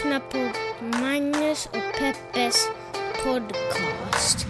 [0.00, 0.38] lyssnar på
[0.98, 2.68] Magnus och Peppes
[3.24, 4.46] podcast.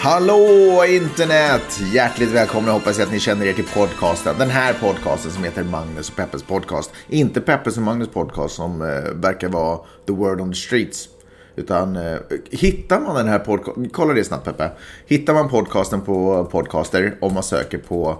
[0.00, 1.80] Hallå internet!
[1.92, 4.34] Hjärtligt välkomna hoppas jag att ni känner er till podcasten.
[4.38, 6.92] Den här podcasten som heter Magnus och Peppes podcast.
[7.08, 11.08] Inte Peppes och Magnus podcast som eh, verkar vara the word on the streets.
[11.56, 12.18] Utan eh,
[12.50, 14.70] hittar man den här podcasten, kolla det snabbt Peppe.
[15.06, 18.18] Hittar man podcasten på Podcaster om man söker på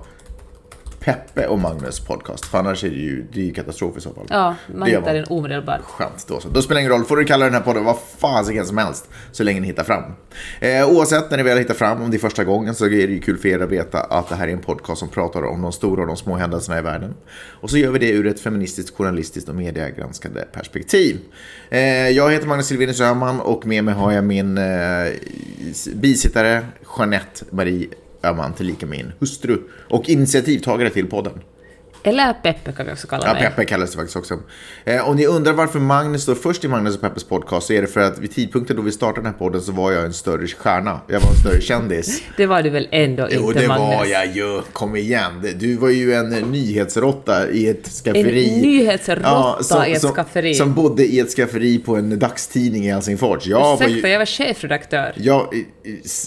[1.05, 2.45] Peppe och Magnus podcast.
[2.45, 4.27] För annars är det ju, det är ju katastrof i så fall.
[4.29, 5.81] Ja, man Det hittar den omedelbart.
[5.81, 6.49] Skönt då så.
[6.49, 7.05] Då spelar det ingen roll.
[7.05, 9.09] Får du kalla den här podden vad fasiken som helst.
[9.33, 10.03] Så länge ni hittar fram.
[10.61, 12.97] Eh, oavsett när ni väl hittar fram, om det är första gången, så är det
[12.97, 15.63] ju kul för er att veta att det här är en podcast som pratar om
[15.63, 17.15] de stora och de små händelserna i världen.
[17.61, 21.19] Och så gör vi det ur ett feministiskt, journalistiskt och mediegranskande perspektiv.
[21.71, 24.65] Eh, jag heter Magnus Silvenius Öhman och med mig har jag min eh,
[25.95, 26.67] bisittare
[26.99, 27.89] Jeanette Marie
[28.23, 31.33] är man tillika min hustru och initiativtagare till podden.
[32.05, 33.43] Eller Peppe kan vi också kalla Ja, mig.
[33.43, 34.39] Peppe kallas det faktiskt också.
[34.85, 37.81] Eh, om ni undrar varför Magnus står först i Magnus och Peppes podcast så är
[37.83, 40.13] det för att vid tidpunkten då vi startade den här podden så var jag en
[40.13, 41.01] större stjärna.
[41.07, 42.23] Jag var en större kändis.
[42.37, 43.99] Det var du väl ändå Jo, inte, det Magnus?
[43.99, 44.61] var jag ju.
[44.73, 45.49] Kom igen.
[45.57, 48.61] Du var ju en nyhetsrotta i ett En skafferi.
[48.63, 50.55] nyhetsrotta i ett som, skafferi.
[50.55, 53.47] Som bodde i ett skafferi på en dagstidning i Helsingfors.
[53.47, 54.13] Jag var Ursäkta, ju...
[54.13, 55.13] jag var chefredaktör.
[55.17, 55.51] Ja,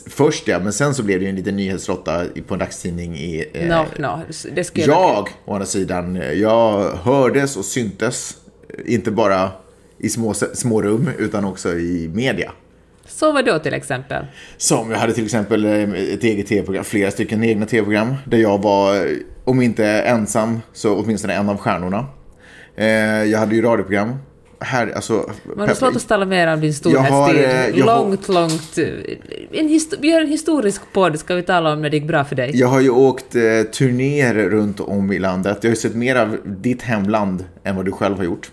[0.10, 3.46] först ja, men sen så blev det ju en liten nyhetsrotta på en dagstidning i...
[3.54, 4.20] eh, No, no,
[4.56, 5.30] det skulle jag...
[5.46, 8.38] Jag, andra sidan, jag hördes och syntes,
[8.86, 9.52] inte bara
[9.98, 12.52] i små, små rum, utan också i media.
[13.08, 14.26] Så var då till exempel.
[14.58, 18.62] Som jag hade till exempel eh, ett eget tv-program, flera stycken egna tv-program, där jag
[18.62, 19.08] var,
[19.44, 22.06] om inte ensam, så åtminstone en av stjärnorna.
[22.76, 22.86] Eh,
[23.24, 24.16] Jag hade ju radioprogram.
[24.60, 25.32] Här, alltså...
[25.56, 27.44] Magnus, låt oss tala mer om din har, storhetstid.
[27.46, 28.78] eh, jag har- långt, långt...
[28.78, 28.86] eh,
[29.60, 32.36] En vi gör en historisk podd, ska vi tala om när det gick bra för
[32.36, 32.52] dig?
[32.54, 33.42] Jag har ju åkt eh,
[33.74, 35.58] turnéer runt om i landet.
[35.62, 38.52] Jag har ju sett mer av ditt hemland än vad du själv har gjort.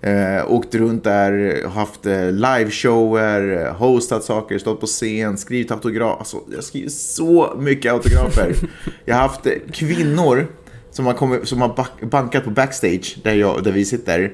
[0.00, 6.18] Eh, åkt runt där, haft eh, liveshower, eh, hostat saker, stått på scen, skrivit autograf.
[6.18, 8.54] Alltså, jag har skrivit så mycket autografer.
[9.04, 10.46] jag har haft eh, kvinnor
[10.90, 14.32] som har, kommit, som har bankat på backstage där, jag, där vi sitter.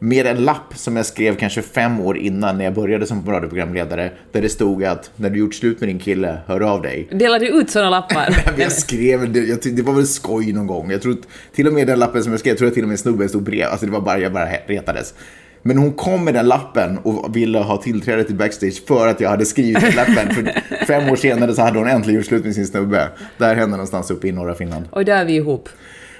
[0.00, 4.10] Med en lapp som jag skrev kanske fem år innan när jag började som radioprogramledare.
[4.32, 7.08] Där det stod att när du gjort slut med din kille, hör av dig.
[7.10, 8.42] Delade du ut sådana lappar?
[8.50, 10.90] Men jag skrev, det, jag, det var väl skoj någon gång.
[10.90, 11.16] Jag tror
[11.54, 13.42] till och med den lappen som jag skrev, tror jag till och med snubben stod
[13.42, 13.68] brev.
[13.68, 15.14] Alltså det var bara, jag bara retades.
[15.62, 19.30] Men hon kom med den lappen och ville ha tillträde till backstage för att jag
[19.30, 20.34] hade skrivit den lappen.
[20.34, 20.52] För
[20.86, 23.08] fem år senare så hade hon äntligen gjort slut med sin snubbe.
[23.38, 24.84] Där hände någonstans uppe i norra Finland.
[24.90, 25.68] Och där är vi ihop.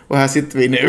[0.08, 0.78] Och här sitter vi nu.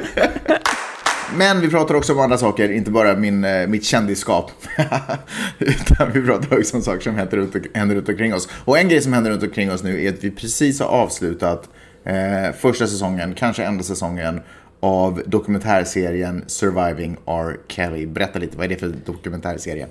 [1.36, 4.50] Men vi pratar också om andra saker, inte bara min, eh, mitt kändisskap.
[5.58, 8.48] Utan vi pratar också om saker som händer runt, händer runt omkring oss.
[8.64, 11.68] Och en grej som händer runt omkring oss nu är att vi precis har avslutat
[12.04, 14.40] eh, första säsongen, kanske enda säsongen,
[14.80, 17.56] av dokumentärserien Surviving R.
[17.68, 18.06] Kelly.
[18.06, 19.86] Berätta lite, vad är det för dokumentärserie?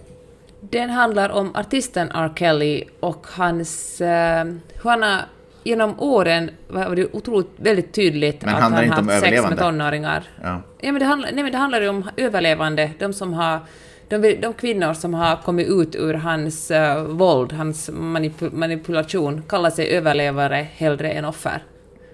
[0.62, 2.34] Den handlar om artisten R.
[2.36, 4.02] Kelly och hans...
[4.02, 4.46] Eh,
[4.84, 5.22] hur han har
[5.64, 10.24] genom åren var det otroligt väldigt tydligt Men att han om haft sex med tonåringar.
[10.44, 10.62] Ja.
[10.82, 13.60] Ja, men det, handlar, nej, men det handlar ju om överlevande, de som har...
[14.08, 19.70] De, de kvinnor som har kommit ut ur hans eh, våld, hans manipu, manipulation, kallar
[19.70, 21.64] sig överlevare hellre än offer.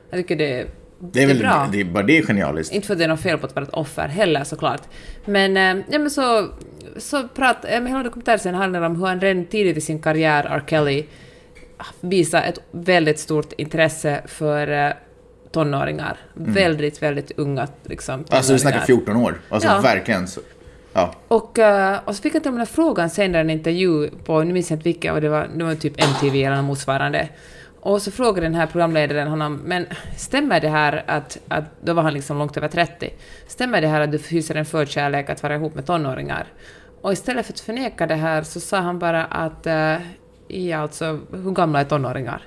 [0.10, 0.68] Jag tycker det,
[1.00, 1.70] Det är, väl, bra.
[1.72, 2.74] det är, bara det är genialiskt.
[2.74, 4.82] Inte för att det är något fel på att vara ett offer heller såklart.
[5.26, 6.48] Men, eh, ja, men så,
[6.98, 10.44] så prat, eh, men hela dokumentärserien handlar om hur han redan tidigt i sin karriär,
[10.50, 10.64] R.
[10.68, 11.06] Kelly,
[12.02, 14.92] visar ett väldigt stort intresse för eh,
[15.52, 16.18] tonåringar.
[16.34, 18.38] Väldigt, väldigt unga liksom, tonåringar.
[18.38, 19.42] Alltså vi snackar 14 år.
[19.50, 19.80] Alltså Ja.
[19.82, 20.28] verkligen.
[20.28, 20.42] Så,
[20.94, 21.14] ja.
[21.28, 24.44] Och, eh, och så fick jag till och med frågan senare i en intervju på,
[24.44, 27.30] nu minns jag inte vilka, och det var, det var typ MTV eller motsvarande.
[27.80, 29.86] Och så frågade den här programledaren honom, men
[30.18, 33.14] stämmer det här att, att, då var han liksom långt över 30,
[33.48, 36.46] stämmer det här att du hyser en förkärlek att vara ihop med tonåringar?
[37.02, 39.68] Och istället för att förneka det här så sa han bara att,
[40.48, 42.42] ja alltså, hur gamla är tonåringar?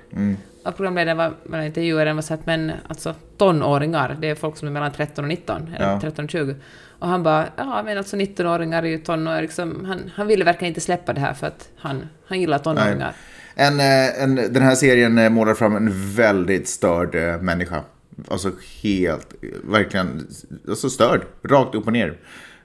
[0.64, 4.69] Och programledaren var, mellan intervjuaren var så att men alltså tonåringar, det är folk som
[4.69, 6.00] är mellan 13 och 19, eller Ja.
[6.00, 6.55] 13 och 20.
[6.99, 10.70] Och han bara, ja men alltså 19-åringar är ju tonåringar, liksom, han, han ville verkligen
[10.70, 13.12] inte släppa det här för att han, han gillar tonåringar.
[13.55, 17.82] En, eh, en, den här serien eh, målar fram en väldigt störd eh, människa.
[18.29, 18.50] Alltså
[18.82, 20.26] helt, verkligen,
[20.69, 22.17] alltså störd, rakt upp och ner.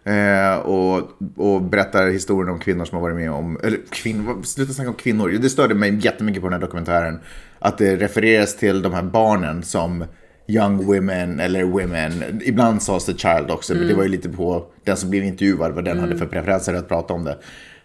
[0.05, 1.01] Eh, och,
[1.35, 4.95] och berättar historien om kvinnor som har varit med om, eller kvinnor, sluta snacka om
[4.95, 5.29] kvinnor.
[5.29, 7.19] Det störde mig jättemycket på den här dokumentären.
[7.59, 10.05] Att det refereras till de här barnen som
[10.47, 12.41] young women eller women.
[12.43, 15.71] Ibland sades det child också, men det var ju lite på den som blev intervjuad
[15.71, 17.37] vad den hade för preferenser att prata om det.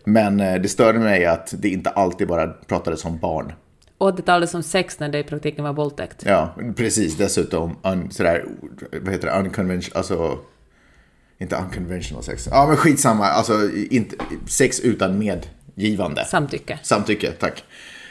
[0.04, 3.52] Men eh, det störde mig att det inte alltid bara pratades om barn.
[3.98, 6.22] Och det talades om sex när det i praktiken var våldtäkt.
[6.26, 7.16] Ja, precis.
[7.16, 8.44] Dessutom un, sådär,
[9.02, 10.38] vad heter det, unconventional, alltså
[11.40, 12.48] inte unconventional sex.
[12.50, 13.26] Ja, men skitsamma.
[13.26, 14.16] Alltså inte,
[14.46, 16.24] sex utan medgivande.
[16.24, 16.78] Samtycke.
[16.82, 17.64] Samtycke, tack.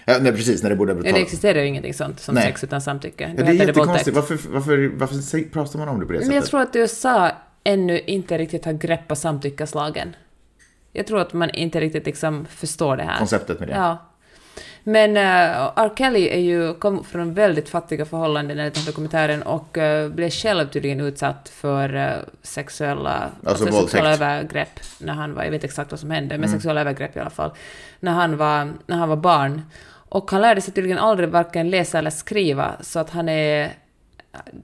[0.05, 2.43] Ja, nej, precis, när det borde Ja, det existerar ju ingenting sånt som Nej.
[2.43, 3.33] sex utan samtycke.
[3.37, 4.15] Ja, det är jättekonstigt.
[4.15, 6.49] Varför, varför, varför pratar man om det på det Men jag sättet?
[6.51, 7.31] tror att USA
[7.63, 10.15] ännu inte riktigt har greppat samtyckeslagen.
[10.93, 13.17] Jag tror att man inte riktigt liksom förstår det här.
[13.17, 13.73] Konceptet med det.
[13.73, 14.08] Ja.
[14.89, 15.91] Men uh, R.
[15.97, 20.29] Kelly är ju, kom från väldigt fattiga förhållanden enligt den här dokumentären och uh, blev
[20.29, 22.09] själv tydligen utsatt för uh,
[22.41, 23.67] sexuella, Alltså.
[23.67, 23.81] Mm.
[23.81, 27.17] sexuella övergrepp när han var, jag vet inte exakt vad som hände, men sexuella övergrepp
[27.17, 27.51] i alla fall,
[27.99, 29.61] när han var, när han var barn.
[30.09, 33.71] Och han lärde sig tydligen aldrig varken läsa eller skriva, så att han är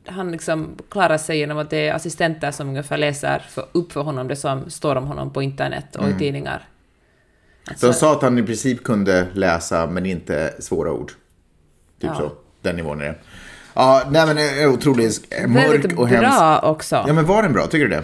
[0.06, 4.02] han liksom klarar sig genom att det är assistenter som ungefär läser för, upp för
[4.02, 6.16] honom det som står om honom på internet och Mm.
[6.16, 6.62] i tidningar.
[7.82, 11.12] De sa att han i princip kunde läsa men inte svåra ord.
[12.02, 12.16] Typ Ja.
[12.16, 12.32] så.
[12.62, 13.16] Den nivån är det.
[13.74, 16.18] Ja, nej men det är otroligt mörk Väldigt och bra
[16.52, 16.64] hemsk.
[16.64, 17.04] också.
[17.08, 17.68] Ja men var den bra?
[17.68, 18.04] Tycker du det?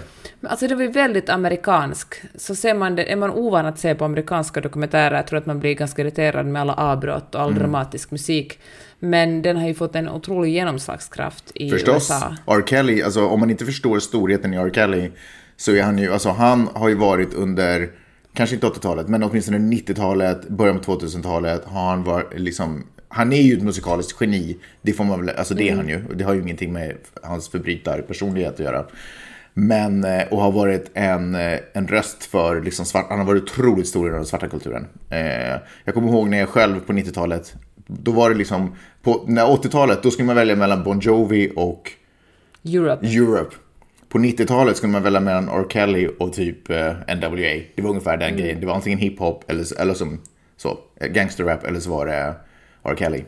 [0.49, 2.15] Alltså det var ju väldigt amerikansk.
[2.35, 5.45] Så ser man det, är man ovan att se på amerikanska dokumentärer, jag tror att
[5.45, 7.59] man blir ganska irriterad med alla avbrott och all Mm.
[7.61, 8.59] dramatisk musik.
[8.99, 11.93] Men den har ju fått en otrolig genomslagskraft i Förstås.
[12.11, 12.35] USA.
[12.47, 12.63] R.
[12.67, 14.71] Kelly, alltså om man inte förstår storheten i R.
[14.75, 15.11] Kelly
[15.57, 17.89] så är han ju, alltså han har ju varit under,
[18.33, 23.41] kanske inte 80-talet, men åtminstone 90-talet, början på 2000-talet har han varit liksom, han är
[23.41, 24.57] ju ett musikaliskt geni.
[24.81, 26.01] Det får man väl, alltså det är han ju.
[26.15, 28.85] Det har ju ingenting med hans förbrytarpersonlighet att göra.
[29.53, 33.43] Men, eh, och har varit en, eh, en röst för, liksom svart, han har varit
[33.43, 34.87] otroligt stor i den svarta kulturen.
[35.09, 37.55] Eh, jag kommer ihåg när jag själv på 90-talet,
[37.87, 41.91] då var det liksom, på när 80-talet, då skulle man välja mellan Bon Jovi och
[42.65, 43.07] Europe.
[43.07, 43.55] Europe.
[44.11, 45.65] På 90-talet skulle man välja mellan R.
[45.69, 47.61] Kelly och typ eh, NWA.
[47.75, 48.59] Det var ungefär den grejen.
[48.59, 50.21] Det var antingen hiphop eller, eller som
[50.57, 52.35] så, eh, gangsterrap eller så var det
[52.83, 52.95] R.
[52.99, 53.23] Kelly.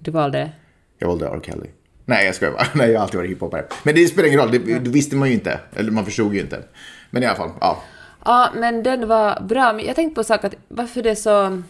[0.00, 0.50] Du valde
[0.98, 1.40] Jag valde R.
[1.42, 1.66] Kelly.
[2.04, 2.66] Nej, jag skojar bara.
[2.74, 3.64] Nej, jag har alltid varit hiphopare.
[3.82, 5.60] Men det spelar ingen roll, det, det visste man ju inte.
[5.74, 6.62] Eller man förstod ju inte.
[7.10, 7.82] Men i alla fall, ja.
[8.24, 9.72] Ja, men den var bra.
[9.72, 11.62] Men jag tänkte på en sak att varför det så...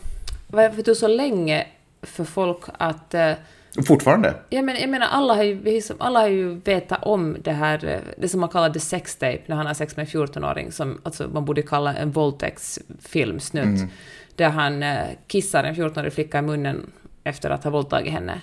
[0.46, 1.66] Varför det tog så länge
[2.02, 3.14] för folk att...
[3.82, 4.34] fortfarande.
[4.50, 8.00] Jag menar, jag menar alla, har ju, alla har ju vetat om det här, eh,
[8.16, 11.28] det som man kallar the sextape, när han har sex med en 14-åring, som alltså,
[11.28, 13.90] man borde kalla en våldtäktsfilm, snutt,
[14.36, 16.90] där han eh, kissar en 14-årig flicka i munnen
[17.24, 18.40] efter att ha våldtagit henne.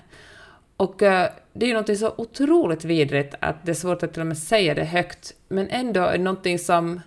[0.78, 4.22] Och eh, det är ju någonting så otroligt vidrigt att det är svårt att till
[4.22, 7.01] och med säga det högt, men ändå är det någonting som,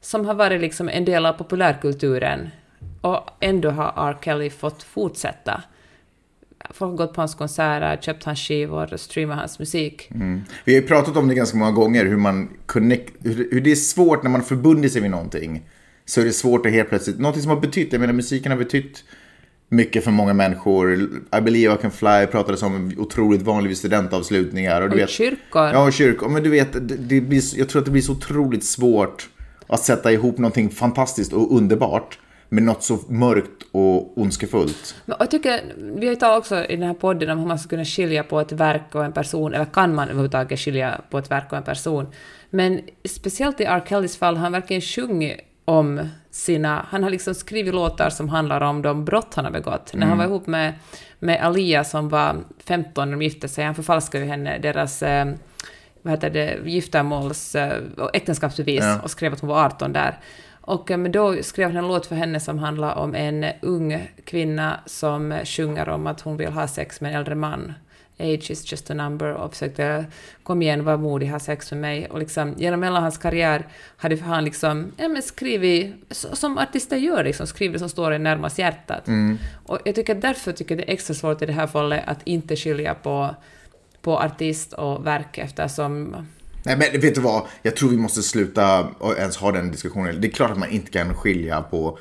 [0.00, 2.50] som har varit liksom en del av populärkulturen,
[3.00, 4.16] och ändå har R.
[4.22, 5.62] Kelly fått fortsätta.
[6.70, 10.10] Folk har gått på hans konserter, köpt hans skivor, streamat hans musik.
[10.64, 13.70] Vi har ju pratat om det ganska många gånger, hur, man connect, hur, hur det
[13.70, 15.62] är svårt när man förbundit sig med någonting.
[16.04, 18.58] Så är det svårt att helt plötsligt, någonting som har betytt, jag menar musiken har
[18.58, 19.04] betytt
[19.68, 20.92] mycket för många människor.
[21.38, 24.82] I believe I can fly pratades om otroligt vanligt vid studentavslutningar.
[24.82, 25.62] Och du Och vet, kyrkor.
[25.62, 26.28] Ja, och kyrkor.
[26.28, 29.28] Men du vet, det, det blir, jag tror att det blir så otroligt svårt
[29.66, 34.94] att sätta ihop någonting fantastiskt och underbart med något så mörkt och ondskefullt.
[35.04, 37.58] Men jag tycker, vi har ju talat också i den här podden om hur man
[37.58, 41.18] ska kunna skilja på ett verk och en person, eller kan man överhuvudtaget skilja på
[41.18, 42.06] ett verk och en person?
[42.50, 43.82] Men speciellt i R.
[43.88, 46.86] Kellys fall han verkligen sjungit om sina...
[46.88, 49.94] Han har liksom skrivit låtar som handlar om de brott han har begått.
[49.94, 50.74] När han var ihop med,
[51.18, 55.02] med Alia som var 15 när de gifte sig, han förfalskade ju henne, deras...
[55.02, 55.26] Eh,
[56.02, 59.00] vad heter det, giftermåls eh, och äktenskapsbevis Ja.
[59.02, 60.18] och skrev att hon var 18 där.
[60.68, 64.08] Och eh, men då skrev han en låt för henne som handlar om en ung
[64.24, 67.72] kvinna som sjunger om att hon vill ha sex med en äldre man.
[68.18, 70.06] Age is just a number och försökte
[70.42, 72.06] kom igen, var modig, ha sex med mig.
[72.06, 77.24] Och liksom, genom hela hans karriär hade han liksom, ja, men skrivit, som artister gör,
[77.24, 79.08] liksom, skrivit det som står en närmast hjärtat.
[79.66, 82.56] Och jag tycker därför tycker det är extra svårt i det här fallet att inte
[82.56, 83.34] skilja på,
[84.02, 86.16] på artist och verk eftersom
[86.64, 90.20] Nej men vet du vad, jag tror vi måste sluta och ens ha den diskussionen.
[90.20, 91.98] Det är klart att man inte kan skilja på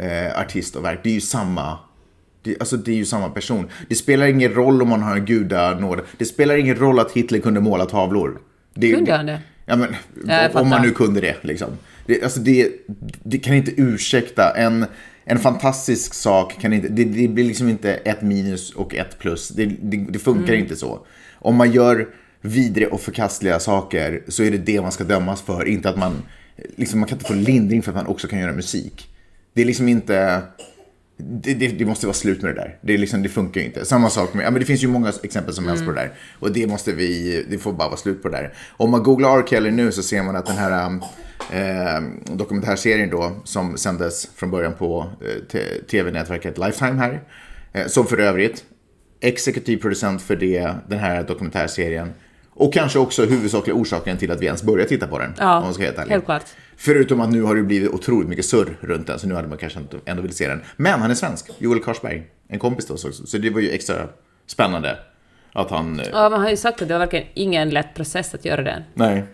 [0.00, 1.00] eh, artist och verk.
[1.02, 1.78] Det är ju samma.
[2.42, 3.68] Det, alltså det är ju samma person.
[3.88, 6.00] Det spelar ingen roll om man har en gudanåd.
[6.18, 8.38] Det spelar ingen roll att Hitler kunde måla tavlor.
[8.74, 9.40] Det, Kunde han det?
[9.66, 9.94] Ja men,
[10.26, 11.68] Ja, om man nu kunde det liksom.
[12.06, 12.72] Det, alltså det,
[13.22, 14.50] det kan inte ursäkta.
[14.56, 14.86] En,
[15.24, 19.48] en fantastisk sak kan inte, det, det blir liksom inte ett minus och ett plus.
[19.48, 20.62] Det, det, det funkar Mm.
[20.64, 21.06] inte så.
[21.34, 22.08] Om man gör
[22.46, 25.64] vidriga och förkastliga saker så är det det man ska dömas för.
[25.64, 26.22] Inte att man,
[26.76, 29.08] liksom man kan inte få lindring för att man också kan göra musik.
[29.52, 30.42] Det är liksom inte,
[31.16, 32.78] det, det, det måste vara slut med det där.
[32.80, 33.84] Det, är liksom, det funkar ju inte.
[33.84, 36.12] Samma sak med, ja, men det finns ju många exempel som helst på det där.
[36.38, 38.52] Och det måste vi, det får bara vara slut på det där.
[38.70, 39.44] Om man googlar R.
[39.48, 41.00] Kelly nu så ser man att den här
[41.50, 42.02] eh,
[42.36, 45.10] dokumentärserien då, som sändes från början på
[45.52, 45.60] eh,
[45.90, 47.22] tv-nätverket Lifetime här,
[47.72, 48.64] eh, som för övrigt
[49.20, 52.12] exekutiv producent för det, den här dokumentärserien.
[52.56, 55.34] Och kanske också huvudsakliga orsaken till att vi ens började titta på den.
[55.38, 56.10] Ja, om man ska helt ärlig.
[56.10, 56.42] helt klart.
[56.76, 59.58] Förutom att nu har det blivit otroligt mycket surr runt den, så nu hade man
[59.58, 60.62] kanske inte ändå velat se den.
[60.76, 63.26] Men han är svensk, Joel Karsberg, en kompis till oss också.
[63.26, 63.94] Så det var ju extra
[64.46, 64.98] spännande
[65.52, 66.00] att han...
[66.00, 68.62] eh, Ja, man har ju sagt att det var verkligen ingen lätt process att göra
[68.62, 68.82] den.
[68.94, 69.24] Nej.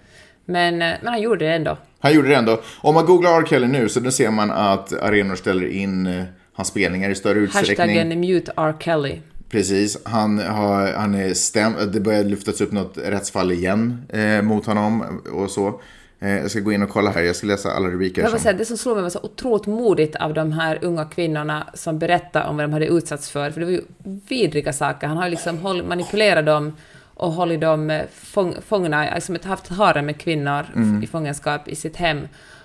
[0.45, 1.79] Men, eh, men han gjorde det ändå.
[1.99, 2.61] Han gjorde det ändå.
[2.81, 3.47] Om man googlar R.
[3.49, 6.25] Kelly nu så ser man att arenor ställer in eh,
[6.55, 7.77] hans spelningar i större utsträckning.
[7.79, 8.75] Hashtaggen mute R.
[8.81, 9.19] Kelly.
[9.53, 14.67] Precis, han, har, han är stämd, det börjar lyftas upp något rättsfall igen eh, mot
[14.67, 15.81] honom och så.
[16.21, 18.23] Eh, jag ska gå in och kolla här, jag ska läsa alla rubriker.
[18.23, 21.05] Jag som- säga, det som slår mig var så otroligt modigt av de här unga
[21.05, 23.83] kvinnorna som berättade om vad de hade utsatts för, för det var ju
[24.29, 25.07] vidriga saker.
[25.07, 26.73] Han har ju liksom manipulerat dem
[27.15, 31.03] och hållit dem eh, fång, fångna, liksom haft harem med kvinnor Mm.
[31.03, 32.19] i fångenskap i sitt hem.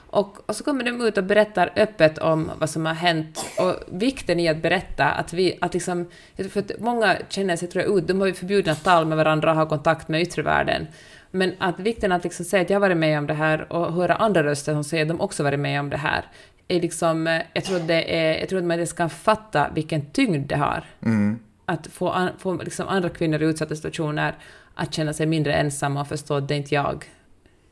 [0.10, 3.76] Och, och så kommer de ut och berättar öppet om vad som har hänt och
[3.88, 6.08] vikten i att berätta, att vi, att liksom,
[6.50, 9.18] för att många känner sig, tror jag, ut, de har ju förbjudna att tala med
[9.18, 10.88] varandra och ha kontakt med yttre världen.
[11.32, 13.94] Men att vikten att liksom säga att jag har varit med om det här och
[13.94, 16.26] höra andra röster som säger att de också varit med om det här,
[16.68, 19.70] är liksom, eh, jag tror att det är, jag tror att man inte kan fatta
[19.76, 20.84] vilken tyngd det har.
[21.66, 24.36] Att få, an, få liksom andra kvinnor i utsatta situationer
[24.76, 27.06] att känna sig mindre ensamma och förstå att det är inte jag,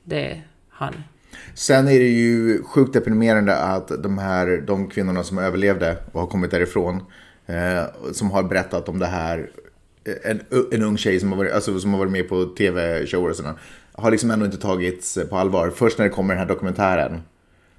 [0.03, 1.03] det är han.
[1.53, 6.27] Sen är det ju sjukt deprimerande att de här de kvinnorna som överlevde och har
[6.27, 7.03] kommit därifrån,
[7.45, 9.49] eh, som har berättat om det här,
[10.05, 13.29] eh, en, en ung tjej som har varit, alltså, som har varit med på tv-shower
[13.29, 13.53] och sådär,
[13.91, 15.69] har liksom ändå inte tagits på allvar.
[15.75, 17.21] Först när det kommer den här dokumentären.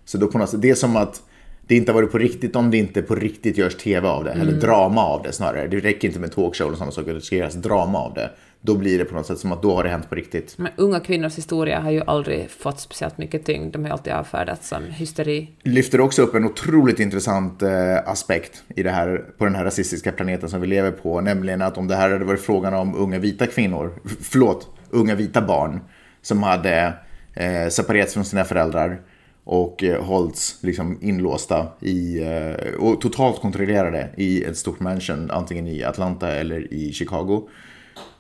[0.05, 1.23] Så då på något sätt, det är som att
[1.67, 4.31] det inte har varit på riktigt om det inte på riktigt görs tv av det,
[4.31, 5.69] eller drama av det snarare.
[5.69, 8.31] Det räcker inte med talkshow och sådana saker, det ska göras drama av det.
[8.67, 10.59] Då blir det på något sätt som att då har det hänt på riktigt.
[10.59, 14.69] Men unga kvinnors historia har ju aldrig fått speciellt mycket tyngd, de har alltid avfärdats
[14.69, 15.51] som hysteri.
[15.63, 20.13] lyfter också upp en otroligt intressant eh, aspekt i det här, på den här rasistiska
[20.13, 21.21] planeten som vi lever på.
[21.21, 25.41] Nämligen att om det här hade varit frågan om unga vita kvinnor, förlåt, unga vita
[25.41, 25.81] barn
[26.23, 26.93] som hade
[27.35, 29.01] eh, separerats från sina föräldrar
[29.45, 35.67] och eh, hållits liksom inlåsta i, eh, och totalt kontrollerade i ett stort mansion, antingen
[35.67, 37.49] i Atlanta eller i Chicago.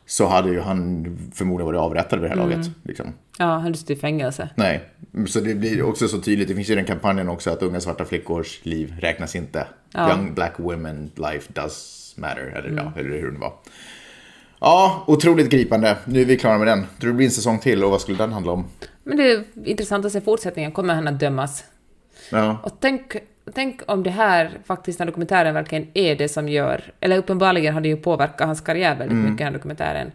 [0.07, 2.71] Så hade ju han förmodligen varit avrättad vid det här laget.
[2.83, 3.07] Liksom.
[3.39, 4.49] Ja, han hade suttit i fängelse.
[4.55, 4.81] Nej,
[5.27, 6.49] så det blir också så tydligt.
[6.49, 9.67] Det finns ju den kampanjen också att unga svarta flickors liv räknas inte.
[9.93, 10.11] Ja.
[10.11, 13.53] Young black women life does matter, eller, ja, eller hur det var.
[14.61, 15.97] Ja, otroligt gripande.
[16.05, 16.79] Nu är vi klara med den.
[16.81, 18.65] Tror du det blir en säsong till och vad skulle den handla om?
[19.05, 21.65] Men det är intressant att se fortsättningen, kommer han att dömas?
[22.31, 23.17] Ja, Och tänk,
[23.55, 27.81] tänk om det här faktiskt, den dokumentären verkligen är det som gör, eller uppenbarligen har
[27.81, 30.13] det ju påverkat hans karriär väldigt mycket, den dokumentären.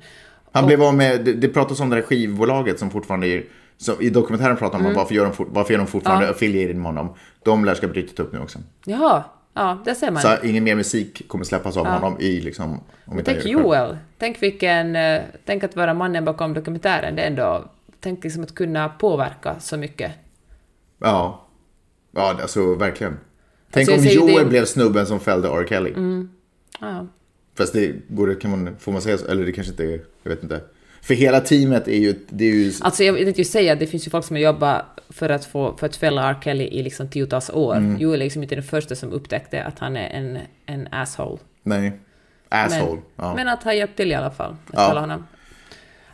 [0.52, 3.44] han blev av med, det, det pratas om det där skivbolaget som fortfarande är,
[3.78, 6.32] som, i dokumentären pratar man om varför gör de, fort, varför är de fortfarande Ja.
[6.32, 7.16] affiliated med honom.
[7.44, 8.60] De lär ska brytas upp nu också.
[8.86, 9.24] Jaha,
[9.54, 10.22] ja, där ser man.
[10.22, 12.72] Så ingen mer musik kommer släppas av honom i liksom,
[13.06, 13.50] om Tänk gör det.
[13.50, 17.66] Joel, tänk vilken, eh, tänk att vara mannen bakom dokumentären, det är ändå,
[18.00, 20.12] tänk liksom att kunna påverka så mycket.
[21.00, 21.48] Ja.
[22.16, 23.18] Ja, alltså verkligen.
[23.72, 25.66] Tänk Alltså, om Joel det- blev snubben som fällde R.
[25.70, 25.94] Kelly.
[26.80, 27.08] Ja.
[27.58, 29.28] Fast det går det, kan man, får man säga så?
[29.28, 30.62] Eller det kanske inte är, jag vet inte.
[31.02, 33.88] För hela teamet är ju, det är ju, Alltså jag tänkte ju säga att det
[33.88, 36.36] finns ju folk som har jobbat för att, få, för att fälla R.
[36.44, 37.76] Kelly i liksom tiotals år.
[37.76, 37.98] Mm.
[37.98, 41.38] Joel är liksom inte den första som upptäckte att han är en, en asshole.
[41.64, 42.00] nej,
[42.50, 42.92] asshole.
[43.16, 43.36] Men, ja.
[43.36, 45.00] men att ha hjälpt till i alla fall, att Ja.
[45.00, 45.28] honom.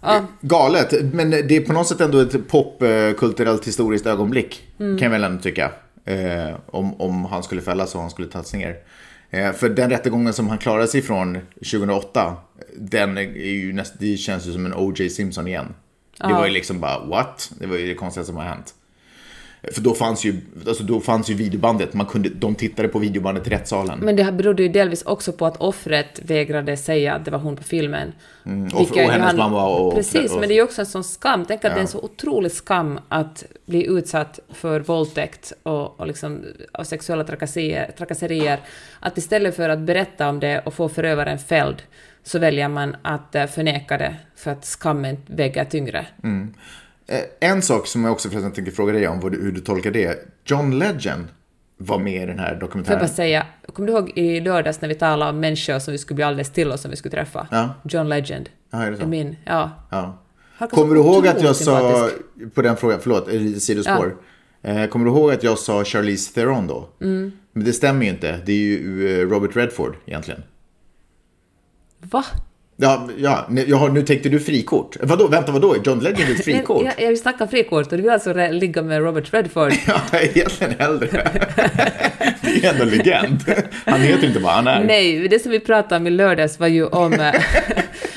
[0.02, 4.68] Ja, Galet, men det är på något sätt ändå ett popkulturellt historiskt ögonblick.
[4.80, 4.98] Mm.
[4.98, 5.72] Kan jag väl ändå tycka.
[6.08, 8.78] Eh, om, om han skulle fällas och han skulle tas ner.
[9.30, 12.36] Eh, för den rättegången som han klarade sig från 2008,
[12.78, 15.10] den är ju näst, det känns ju som en O.J.
[15.10, 15.74] Simpson igen.
[16.18, 17.52] Det var ju liksom bara what?
[17.60, 18.74] Det var ju det konstigaste som har hänt.
[19.74, 20.36] För då fanns ju,
[20.68, 24.00] alltså då fanns ju videobandet, man kunde, de tittade på videobandet i rättssalen.
[24.00, 27.40] men det här berodde ju delvis också på att offret vägrade säga att det var
[27.40, 28.12] hon på filmen.
[28.46, 31.04] Mm, och- och hennes mamma och- Precis, och- men det är ju också en sån
[31.04, 31.46] skam.
[31.48, 31.88] Tänk att det är en Ja.
[31.88, 38.60] så otrolig skam att bli utsatt för våldtäkt och, och liksom, av sexuella trakasserier, trakasserier.
[39.00, 41.76] Att istället för att berätta om det och få förövaren fälld
[42.24, 46.00] så väljer man att eh, förneka det för att skammen väger tyngre.
[46.24, 46.30] Eh,
[47.40, 50.26] En sak som jag också förresten tänker fråga dig om, hur du tolkar det.
[50.46, 51.28] John Legend
[51.78, 53.00] var med i den här Får jag dokumentären.
[53.00, 56.16] bara säga, kommer du ihåg i lördags när vi talade om människor som vi skulle
[56.16, 57.48] bli alldeles till och som vi skulle träffa?
[57.52, 57.74] Ja.
[57.84, 58.50] John Legend.
[58.70, 59.04] Ja, är det så?
[59.04, 59.72] är min, ja.
[59.90, 60.24] Ja.
[60.72, 62.10] Kommer du ihåg att jag sa
[62.54, 63.30] på den frågan, förlåt,
[63.62, 64.18] sidospår.
[64.62, 66.90] Eh, kommer du ihåg att jag sa Charlize Theron då?
[67.02, 67.32] Mm.
[67.54, 68.40] Men det stämmer ju inte.
[68.46, 70.44] Det är ju eh, Robert Redford egentligen.
[72.00, 72.26] Va?
[72.80, 74.98] Ja, ja nu, nu tänkte du frikort.
[75.02, 75.74] Vadå, vänta vadå?
[75.74, 76.84] Är John Legend ett frikort?
[76.86, 79.74] Jag, jag vill snacka frikort och du vill alltså ligga med Robert Redford.
[79.88, 81.08] Ja, egentligen hellre.
[82.42, 83.44] det är ändå legend.
[83.86, 84.84] Han heter inte vad han är.
[84.84, 87.34] Nej, det som vi pratade om i lördags var ju om eh,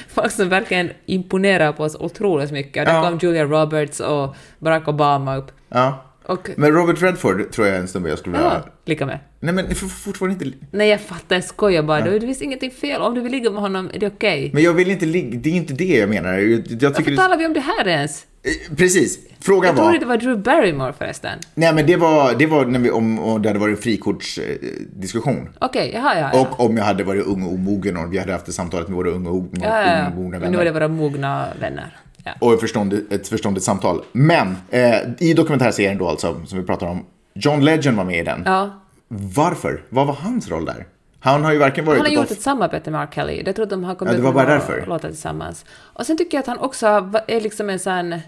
[0.09, 2.87] folk som verkligen imponerar på oss otroligt mycket.
[2.87, 3.02] Där Ja.
[3.02, 5.52] kom Julia Roberts och Barack Obama upp.
[5.69, 6.05] Ja.
[6.27, 6.50] Och...
[6.57, 8.62] Men Robert Redford tror jag är en snubbe jag skulle vilja...
[8.65, 9.19] Ja, lika med.
[9.41, 10.59] Nej men fortfarande inte...
[10.71, 12.00] Nej, jag fattar, jag skojar bara.
[12.00, 13.00] Det finns ingenting fel.
[13.00, 14.50] Om du vill ligga med honom är det okej.
[14.55, 15.39] Men jag vill inte ligga...
[15.39, 16.39] Det är inte det jag menar.
[16.39, 17.17] Jag, jag Varför det...
[17.17, 18.27] talar vi om det här ens?
[18.43, 19.19] Eh, Precis.
[19.41, 19.91] Frågan Jag var...
[19.91, 21.39] trodde det var Drew Barrymore förresten.
[21.55, 25.49] Nej men det var, det var när vi, om, om det hade varit en frikortsdiskussion.
[25.59, 26.41] Okej, jaha, ja, ja.
[26.41, 28.97] Och om jag hade varit ung och omogen och vi hade haft det samtalet med
[28.97, 30.07] våra unga och ja, ja, ja.
[30.07, 30.89] omogna Men nu är det vänner.
[30.89, 31.97] våra mogna vänner.
[32.25, 32.33] Ja.
[32.39, 34.03] Och ett förståndigt, ett förståndigt samtal.
[34.12, 38.23] Men eh, i dokumentärserien då alltså, som vi pratar om, John Legend var med i
[38.23, 38.43] den.
[38.47, 38.71] ja.
[39.12, 39.83] Varför?
[39.89, 40.87] Vad var hans roll där?
[41.21, 43.09] Han har ju varken varit Han har gjort off- ett samarbete med R.
[43.15, 43.43] Kelly.
[43.47, 44.85] Jag tror att de har kommit Ja, det var bara därför.
[44.87, 45.65] låtar tillsammans.
[45.73, 46.87] Och sen tycker jag att han också
[47.29, 48.21] är liksom en sån...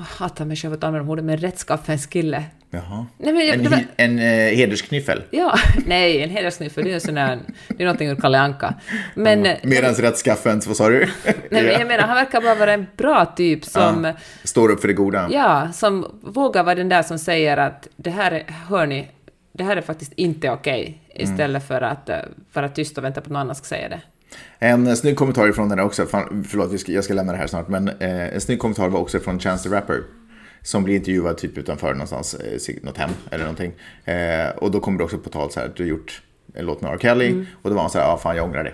[0.00, 2.44] Hatar mig själv att använda ordet, men rättskaffens kille.
[2.70, 3.06] Jaha.
[3.18, 4.24] Nej, men en var- en eh,
[4.56, 5.22] hedersknyffel.
[5.30, 5.54] Ja,
[5.86, 7.38] nej, en hedersnyffel, det är sån där...
[7.68, 8.74] Det är någonting ur Kalle Anka.
[9.14, 9.46] Men...
[9.46, 10.98] eh, Medans rättskaffens, vad sa du?
[11.24, 14.04] Nej, men jag menar, han verkar bara vara en bra typ som...
[14.04, 14.12] Ja.
[14.44, 15.28] Står upp för det goda.
[15.30, 19.08] Ja, som vågar vara den där som säger att det här är, hör ni,
[19.52, 21.32] det här är faktiskt inte okej, Mm.
[21.32, 22.16] istället för att eh,
[22.52, 24.00] vara tyst och vänta på att någon annan ska säga det.
[24.58, 27.46] En snygg kommentar ifrån den här också, fan, förlåt ska, jag ska lämna det här
[27.46, 30.02] snart, men eh, en snygg kommentar var också från Chance the Rapper.
[30.62, 33.72] Som blir intervjuad typ utanför någonstans, eh, något hem eller någonting.
[34.04, 36.22] Eh, och då kommer det också på tal så här, du har gjort
[36.54, 36.98] en låt med R.
[37.00, 37.26] Kelly.
[37.28, 37.46] Mm.
[37.62, 38.72] Och då var han så här, ja fan jag ångrar det.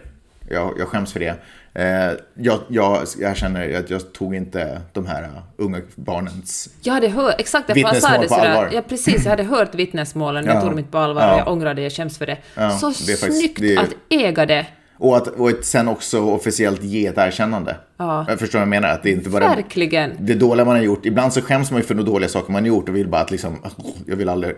[0.48, 1.34] Jag, jag skäms för det.
[1.74, 6.68] Eh, jag, jag, jag känner att jag tog inte de här uh, unga barnens...
[6.82, 8.70] Jag hade hört, exakt Vittnesmål det på allvar.
[8.72, 10.60] ja precis, jag hade hört vittnesmålen, jag Ja.
[10.60, 11.32] tog dem inte på allvar Ja.
[11.34, 12.38] och jag ångrar det, jag skäms för det.
[12.54, 14.66] Ja, Så det är faktiskt- snyggt det är- att äga det.
[15.04, 17.76] Och att och att sen också officiellt ge ett erkännande.
[17.96, 18.26] Ja.
[18.28, 19.48] Jag förstår vad jag menar, att det inte bara...
[19.48, 20.12] Verkligen.
[20.20, 21.06] det dåliga man har gjort.
[21.06, 23.22] Ibland så skäms man ju för de dåliga saker man har gjort och vill bara
[23.22, 23.58] att liksom,
[24.06, 24.54] jag vill aldrig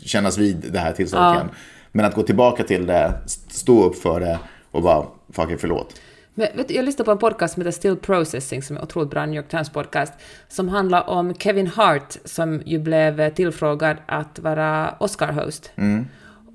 [0.00, 1.34] kännas vid det här tillståndet Ja.
[1.34, 1.48] igen.
[1.92, 3.12] Men att gå tillbaka till det,
[3.48, 4.38] stå upp för det
[4.70, 6.00] och bara, fuck it, förlåt.
[6.34, 9.26] Men, du, jag lyssnade på en podcast som heter Still Processing, som är otroligt bra,
[9.26, 10.12] New York Times podcast,
[10.48, 15.70] som handlar om Kevin Hart, som ju blev tillfrågad att vara Oscar-host.
[15.76, 16.06] Mm.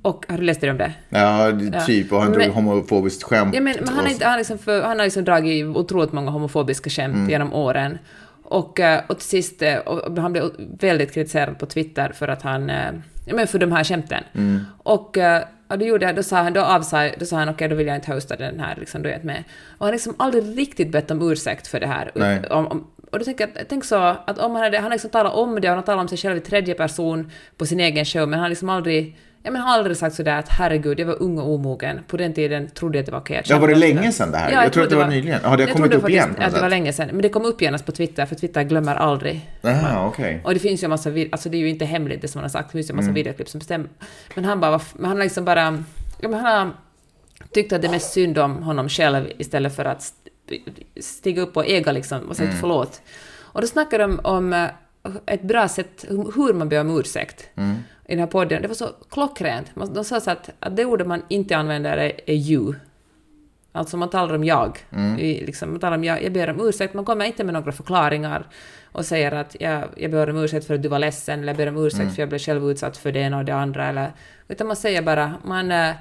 [0.02, 0.94] Och har du läst det om det?
[1.10, 1.52] Ja,
[1.86, 3.56] typ, och han drog Men- homofobiskt skämt.
[3.56, 6.32] Ja, men, men han, har inte, han, liksom för, han har liksom dragit otroligt många
[6.32, 7.30] homofobiska skämt Mm.
[7.30, 7.98] genom åren.
[8.44, 12.42] Och, eh, och till sist, eh, och han blev väldigt kritiserad på Twitter för att
[12.42, 12.92] han, eh,
[13.26, 14.24] ja men för de här skämten.
[14.34, 14.60] Mm.
[14.84, 15.18] Och,
[15.68, 17.96] och då gjorde då sa han, då avsade, då sa han okej, då vill jag
[17.96, 19.44] inte hosta den här, liksom, då är jag inte med.
[19.68, 22.12] Och han har liksom aldrig riktigt bett om ursäkt för det här.
[22.16, 22.48] Nej.
[22.50, 25.10] Om, om, och då tänker jag, tänk så att om han hade, han har liksom
[25.10, 27.80] talat om det och han har talat om sig själv i tredje person på sin
[27.80, 30.49] egen show, men han har liksom aldrig Ja, men han har aldrig sagt sådär att
[30.49, 31.99] herregud, jag var ung och omogen.
[32.08, 34.32] På den tiden trodde jag att det var okej var det skämta om länge sedan
[34.32, 34.51] det här?
[34.51, 35.39] Ja, Jag tror att det trodde var nyligen.
[35.43, 37.10] Ja, det har jag kommit upp igen något att det var länge sedan.
[37.12, 39.49] Men det kom upp genast på Twitter, för Twitter glömmer aldrig.
[39.62, 40.41] Jaha, okej.
[40.43, 42.43] Och det finns ju en massa alltså det är ju inte hemligt det som han
[42.43, 43.15] har sagt, det finns ju en massa Mm.
[43.15, 43.89] videoklipp som bestämmer.
[44.36, 45.84] Men han bara, var men han har liksom bara,
[46.19, 46.73] ja, men han har
[47.54, 50.62] tyckt att det är mest synd om honom själv istället för att st-
[51.01, 52.60] stiga upp och äga liksom och säga Mm.
[52.62, 53.01] förlåt.
[53.39, 54.65] Och då snackar de om eh,
[55.26, 57.76] ett bra sätt hur man ber om ursäkt Mm.
[58.06, 58.62] i den här podden.
[58.62, 59.72] Det var så klockrent.
[59.94, 62.74] De sa så att, att det ordet man inte använder är, är you.
[63.72, 64.78] Alltså man talar om jag.
[64.92, 65.20] Mm.
[65.20, 67.72] I, liksom, man talar om jag, jag ber om ursäkt, man kommer inte med några
[67.72, 68.48] förklaringar
[68.92, 71.58] och säger att jag, jag ber om ursäkt för att du var ledsen, eller jag
[71.58, 72.14] ber om ursäkt Mm.
[72.14, 74.12] för jag blev själv utsatt för det ena och det andra, eller,
[74.48, 75.92] utan man säger bara, man, eh,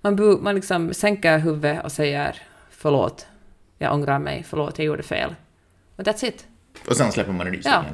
[0.00, 2.36] man, man liksom sänker huvudet och säger
[2.70, 3.26] förlåt,
[3.78, 5.34] jag ångrar mig, förlåt, jag gjorde fel.
[5.96, 6.46] Och that's it.
[6.88, 7.84] Och sen släpper man en ny Ja.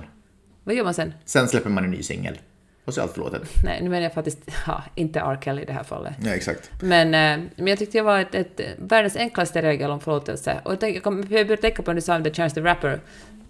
[0.66, 1.14] Vad gör man sen?
[1.24, 2.38] Sen släpper man en ny singel.
[2.84, 3.42] Och så är allt förlåtet.
[3.64, 5.38] Nej, nu menar jag faktiskt, ja, inte R.
[5.44, 6.14] Kelly i det här fallet.
[6.24, 6.70] Ja, exakt.
[6.82, 10.60] Men, eh, men jag tyckte det var ett, ett, världens enklaste regel om förlåtelse.
[10.64, 12.54] Och jag, tänk, jag, kom, jag började tänka på när du sa om The Chance
[12.54, 13.00] the Rapper.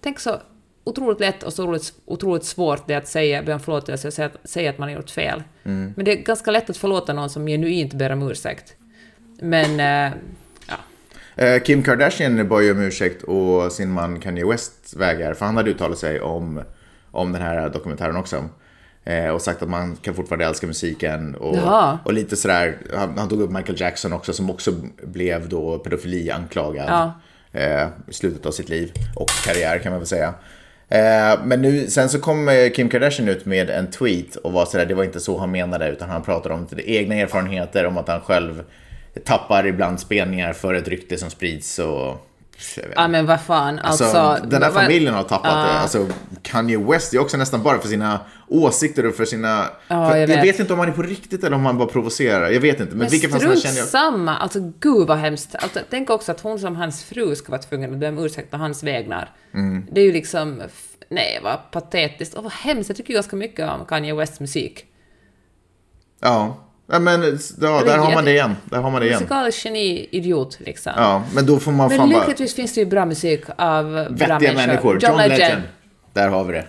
[0.01, 0.41] Tänk så
[0.85, 4.31] otroligt lätt och så otroligt, otroligt svårt det att säga, be om förlåtelse och säga
[4.45, 5.43] säga att man har gjort fel.
[5.65, 5.93] Mm.
[5.97, 8.75] Men det är ganska lätt att förlåta någon som genuint ber om ursäkt.
[9.41, 10.19] Men, eh.
[11.37, 15.35] Eh, Kim Kardashian bad ju om ursäkt och sin man Kanye West vägrar.
[15.35, 16.63] För han hade uttalat sig om,
[17.11, 18.45] om den här dokumentären också.
[19.05, 21.35] Eh, och sagt att man kan fortfarande älska musiken.
[21.35, 21.99] Och, Jaha.
[22.05, 26.31] och lite sådär, han, han tog upp Michael Jackson också som också blev då pedofili
[26.31, 26.87] anklagad.
[26.89, 27.13] Ja.
[27.61, 30.35] Eh, I slutet av sitt liv och karriär kan man väl säga.
[30.89, 34.67] Eh, men nu, sen så kom eh, Kim Kardashian ut med en tweet och var
[34.67, 38.09] sådär, det var inte så han menade utan han pratade om egna erfarenheter, om att
[38.09, 38.65] han själv
[39.25, 42.27] tappar ibland spelningar för ett rykte som sprids och
[42.97, 44.47] Ja men vad fan, Alltså, alltså...
[44.49, 45.73] den där vad- familjen har tappat Ja.
[45.73, 45.79] det.
[45.79, 46.07] Alltså,
[46.43, 49.65] Kanye West är också nästan bara för sina åsikter och för sina...
[49.89, 50.45] Ja, för, jag jag, vet.
[50.45, 52.51] vet inte om han är på riktigt eller om han bara provocerar.
[52.51, 52.91] Jag vet inte.
[52.91, 53.87] Men, Men vilken fall känner jag...
[53.89, 55.55] samma, alltså gud vad hemskt.
[55.55, 58.51] Alltså, tänk också att hon som hans fru ska vara tvungen att be om ursäkt
[58.51, 59.31] på hans vägnar.
[59.55, 59.87] Mm.
[59.93, 60.63] Det är ju liksom,
[61.09, 62.89] nej vad patetiskt och vad hemskt.
[62.91, 64.85] Jag tycker ganska mycket om Kanye Wests musik.
[66.21, 66.57] Ja.
[66.87, 68.57] Ja, men ja, där har man det igen.
[68.65, 69.19] Där har man det igen.
[69.19, 70.93] Musikalisk geni, idiot liksom.
[70.97, 72.19] Ja, men då får man Men fan bara...
[72.19, 74.99] lyckligtvis finns det ju bra musik av bra Vettiga människor.
[75.03, 75.63] John, Legend.
[76.13, 76.65] Där har vi det.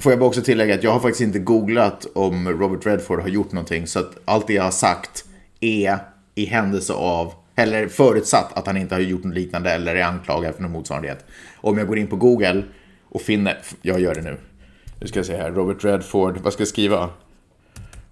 [0.00, 3.28] Får jag bara också tillägga att jag har faktiskt inte googlat om Robert Redford har
[3.28, 3.86] gjort någonting.
[3.86, 5.24] Så att allt det jag har sagt
[5.60, 5.98] är
[6.34, 10.54] i händelse av, eller förutsatt att han inte har gjort något liknande eller är anklagad
[10.54, 11.24] för någon motsvarighet.
[11.56, 12.62] Om jag går in på Google
[13.08, 14.36] och finner, jag gör det nu.
[15.00, 17.10] Nu ska jag se här, Robert Redford, vad ska jag skriva?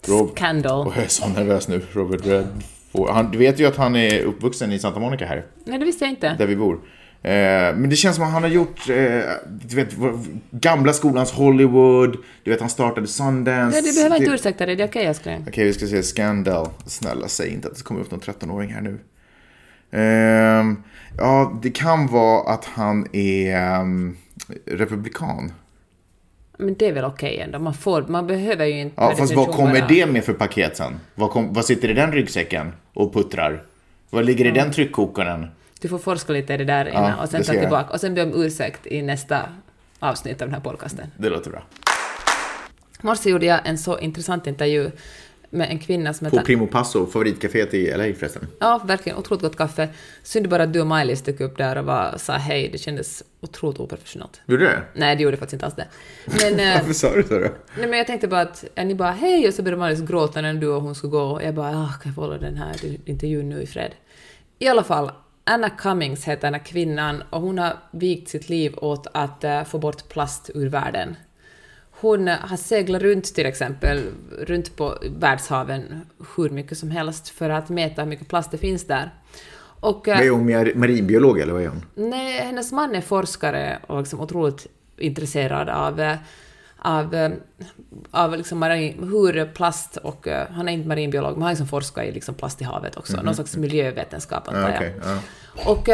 [0.09, 0.93] Rob- Scandal.
[0.97, 1.81] Jag är så nervös nu.
[1.93, 3.11] Robert Redford.
[3.11, 6.05] Han, du vet ju att han är uppvuxen i Santa Monica här Nej, det visste
[6.05, 6.35] jag inte.
[6.39, 6.75] där vi bor.
[7.23, 7.31] Eh,
[7.77, 8.95] men det känns som att han har gjort, eh,
[9.69, 9.89] du vet,
[10.51, 13.81] gamla skolans Hollywood, du vet han startade Sundance.
[13.81, 15.45] Nej, du behöver inte ursäkta dig, det är okej älskling.
[15.49, 16.69] Okej, vi ska se Scandal.
[16.87, 18.99] Snälla, säg inte att det kommer upp någon 13-åring här nu.
[19.91, 20.83] Ehm,
[21.19, 24.17] ja, det kan vara att han är ehm,
[24.67, 25.53] republikan.
[26.57, 28.95] Men det är väl okej ändå, man, får, man behöver ju inte...
[28.97, 31.01] Ja, fast vad kommer det med för paket sen?
[31.15, 33.63] Vad, kom, vad sitter i den ryggsäcken och puttrar?
[34.11, 35.47] Vad ligger i den tryckkokaren?
[35.81, 38.15] Du får forska lite i det där innan Ja, och sen ta tillbaka och sen
[38.15, 39.49] be om ursäkt i nästa
[39.99, 41.07] avsnitt av den här podcasten.
[41.17, 41.63] Det låter bra.
[43.03, 44.91] I morse gjorde jag en så intressant intervju
[45.51, 46.47] med en kvinna som På heter...
[46.47, 48.49] Primo Passo, favoritcaféet i LA förresten.
[48.59, 49.89] Ja, verkligen otroligt gott kaffe.
[50.23, 53.23] Synd bara att du och Miley stök upp där och var, sa hej, det kändes
[53.41, 54.41] otroligt oprofessionellt.
[54.47, 54.83] Gjorde det?
[54.95, 55.89] Nej, det gjorde faktiskt inte alls det.
[56.27, 57.49] Men, eh, Varför sa du så då?
[57.79, 60.41] nej, men jag tänkte bara att eh, ni bara hej och så började Miley gråta
[60.41, 62.57] när du och hon skulle gå och jag bara ah, kan jag få hålla den
[62.57, 63.91] här intervjun nu i fred?
[64.59, 65.11] I alla fall,
[65.45, 69.65] Anna Cummings heter den här kvinnan och hon har vigt sitt liv åt att eh,
[69.65, 71.17] få bort plast ur världen.
[72.01, 74.03] Hon har seglat runt till exempel,
[74.39, 76.01] runt på världshaven
[76.37, 79.11] hur mycket som helst för att mäta hur mycket plast det finns där.
[79.81, 81.85] Och, eh, Är hon mar- marinbiolog eller vad är hon?
[81.95, 84.67] Nej, hennes man är forskare och liksom otroligt
[84.99, 86.17] intresserad av, eh,
[86.79, 87.31] av, eh,
[88.11, 90.29] av liksom marin, hur plast och...
[90.51, 93.23] Han är inte marinbiolog, men han liksom forskat i liksom plast i havet också.
[93.23, 94.77] Någon slags miljövetenskap, antar Ja, jag.
[94.77, 95.71] okej, ja.
[95.73, 95.89] Och,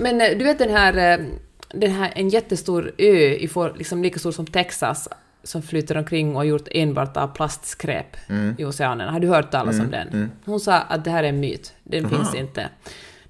[0.00, 1.24] men du vet den här,
[1.68, 5.08] den här en jättestor ö, i for, liksom lika stor som Texas,
[5.42, 8.54] som flyter omkring och gjort enbart av plastskräp Mm.
[8.58, 9.08] i oceanen.
[9.12, 10.30] Har du hört talas om den?
[10.44, 12.68] Hon sa att det här är en myt, den finns inte.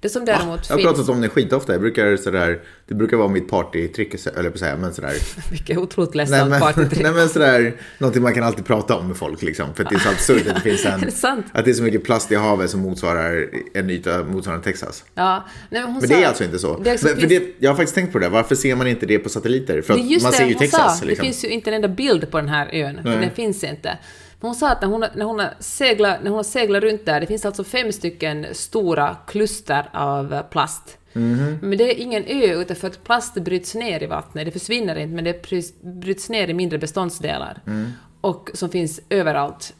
[0.07, 0.89] Det som däremot Jag har finns...
[0.89, 1.71] pratat om det skitofta.
[1.71, 5.13] Jag brukar sådär, det brukar vara mitt partytrick, eller på att säga, men sådär.
[5.51, 7.03] Vilket otroligt ledsamt partytrick.
[7.03, 9.73] nej men sådär, någonting man kan alltid prata om med folk liksom.
[9.73, 11.83] För att det är så absurt att det finns en, det att det är så
[11.83, 15.03] mycket plast i havet som motsvarar en yta motsvarande Texas.
[15.15, 16.77] Ja, nej, men hon Men sa, det är alltså inte så.
[16.77, 19.19] Det men, för det, jag har faktiskt tänkt på det, varför ser man inte det
[19.19, 19.81] på satelliter?
[19.81, 21.05] För att man ser ju Texas sa.
[21.05, 21.07] liksom.
[21.07, 23.19] Det finns ju inte en enda bild på den här ön, för Nej.
[23.19, 23.97] den finns inte.
[24.39, 27.05] Men hon sa att när hon, när hon, har seglat, när hon har seglat runt
[27.05, 30.97] där, det finns alltså fem stycken stora kluster av plast.
[31.13, 31.59] Mhm.
[31.61, 34.45] Men det är ingen ö, utan för att plast bryts ner i vattnet.
[34.45, 35.45] Det försvinner inte, men det
[35.83, 37.61] bryts- ner i mindre beståndsdelar.
[37.67, 37.91] Mm.
[38.21, 39.73] Och som finns överallt.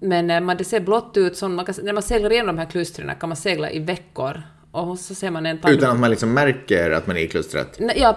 [0.00, 2.70] Men man, det ser blått ut, som man kan, när man seglar igenom de här
[2.70, 4.42] klustren kan man segla i veckor.
[4.72, 7.28] Och så ser man en tand- Utan att man liksom märker att man är i
[7.28, 7.80] klustret.
[7.96, 8.16] Ja,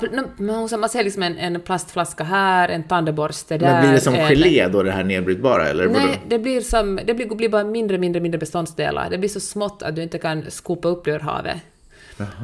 [0.77, 3.71] man ser liksom en, en plastflaska här, en tandborste där.
[3.71, 5.67] Men blir det som en- gelé då, det här nedbrytbara?
[5.67, 5.87] Eller?
[5.87, 9.09] Nej, det blir, som, det blir, blir bara mindre, mindre, mindre beståndsdelar.
[9.09, 11.57] Det blir så smått att du inte kan skopa upp det ur havet.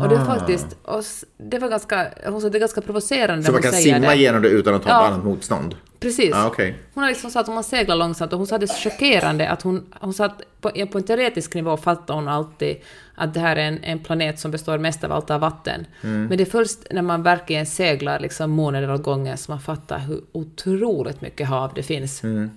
[0.01, 1.03] Och det är faktiskt, och
[1.37, 4.15] det var ganska, hon sa det är ganska provocerande Så man kan simma det.
[4.15, 5.07] igenom det utan att ha Ja.
[5.07, 5.75] annat motstånd?
[5.99, 6.29] Precis.
[6.29, 6.75] Ja, okej.
[6.93, 9.49] Hon har liksom sagt att hon har seglat långsamt och hon sa det så chockerande
[9.49, 12.77] att hon, hon sa att på, på en teoretisk nivå fattar hon alltid
[13.15, 15.85] att det här är en, en planet som består mest av allt av vatten.
[16.01, 16.25] Mm.
[16.25, 19.99] Men det är först när man verkligen seglar liksom månader åt gången som man fattar
[19.99, 22.23] hur otroligt mycket hav det finns.
[22.23, 22.51] Mm.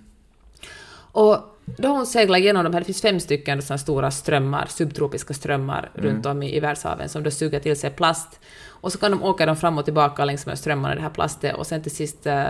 [1.13, 4.67] Och då har hon seglat igenom de här, det finns fem stycken såna stora strömmar,
[4.69, 6.11] subtropiska strömmar Mm.
[6.11, 8.41] runt om i, i världshaven som då suger till sig plast.
[8.83, 11.55] Och så kan de åka dem fram och tillbaka längs med strömmarna, det här plastet,
[11.57, 12.45] och sen till sist eh,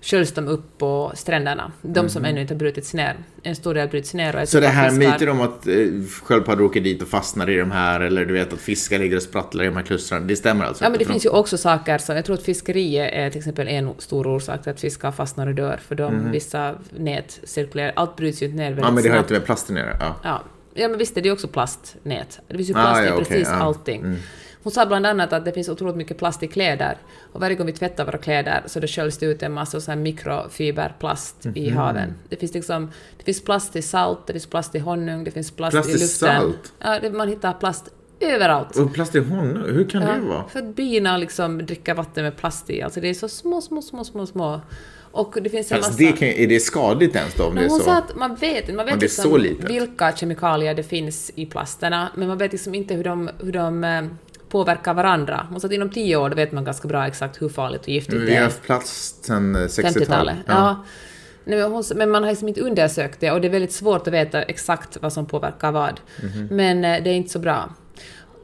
[0.00, 1.72] sköljs de upp på stränderna.
[1.82, 3.16] De som ännu inte har brutits ner.
[3.42, 4.46] En stor del bryts ner och Mhm.
[4.46, 5.12] Så det här fiskar.
[5.12, 5.74] myter om att eh,
[6.22, 9.22] sköldpaddor åker dit och fastnar i de här, eller du vet att fiskar ligger och
[9.22, 11.98] sprattlar i de här klustren, det stämmer alltså Ja, men det finns ju också saker
[11.98, 15.46] som, jag tror att fiskeriet är till exempel en stor orsak till att fiskar fastnar
[15.46, 18.88] och dör, för de, vissa nät cirkulerar, allt bryts ju inte ner väldigt Mhm.
[18.88, 19.96] Ja, men det har inte med plasten att göra.
[20.00, 20.16] Ja.
[20.22, 20.42] Ja.
[20.74, 22.40] ja, men visst är det också plastnät.
[22.48, 23.54] Det finns ju Ah, plast i ja, okej, precis ja.
[23.54, 24.16] allting.
[24.64, 26.96] Hon sa bland annat att det finns otroligt mycket plast i kläder.
[27.32, 29.90] Och varje gång vi tvättar våra kläder så det sköljs det ut en massa så
[29.90, 31.76] här mikrofiberplast i Mhm.
[31.76, 32.14] haven.
[32.28, 35.50] Det finns liksom, det finns plast i salt, det finns plast i honung, det finns
[35.50, 36.08] plast, Plast i luften.
[36.40, 36.72] salt?
[36.78, 37.88] Ja, det, man hittar plast
[38.20, 38.76] överallt.
[38.76, 40.44] Och plast i honung, hur kan det vara?
[40.48, 42.82] för att bina liksom dricker vatten med plast i.
[42.82, 44.60] Alltså det är så små, små, små, små, små.
[45.12, 46.02] Och det finns en Fast massa...
[46.04, 47.84] det kan, är det skadligt ens då om det är hon så?
[47.84, 52.38] sa att man vet man vet liksom vilka kemikalier det finns i plasterna, men man
[52.38, 54.02] vet liksom inte hur de, hur de eh,
[54.54, 55.46] påverkar varandra.
[55.50, 58.20] Hon sa att inom tio år vet man ganska bra exakt hur farligt och giftigt
[58.20, 58.44] det vi har är.
[58.44, 59.96] haft plast sedan 60-talet.
[59.96, 60.36] 50-talet.
[60.46, 60.84] Ja.
[61.44, 64.42] Nej, men, man har liksom inte undersökt det och det är väldigt svårt att veta
[64.42, 66.00] exakt vad som påverkar vad.
[66.22, 66.48] Mhm.
[66.50, 67.74] Men eh, det är inte så bra.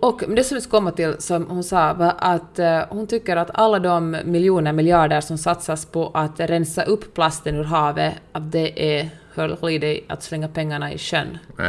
[0.01, 3.37] Och det som vi ska komma till, som hon sa, var att eh, hon tycker
[3.37, 8.53] att alla de miljoner, miljarder som satsas på att rensa upp plasten ur havet, att
[8.53, 11.38] det är, hör håll i dig, att slänga pengarna i sjön.
[11.59, 11.64] Eh,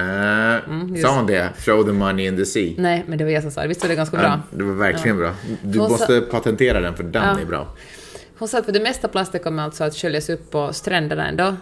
[0.70, 1.50] Mm, sa hon det?
[1.66, 2.74] Throw the money in the sea.
[2.78, 3.68] Nej, men det var jag som sa det.
[3.68, 4.26] Visst var det ganska bra?
[4.52, 5.34] Ja, det var verkligen bra.
[5.64, 7.40] Du Hon sa- måste patentera den för den Ja.
[7.42, 7.68] är bra.
[8.38, 11.56] Hon sa att för det mesta plaster kommer alltså att sköljas upp på stränderna ändå.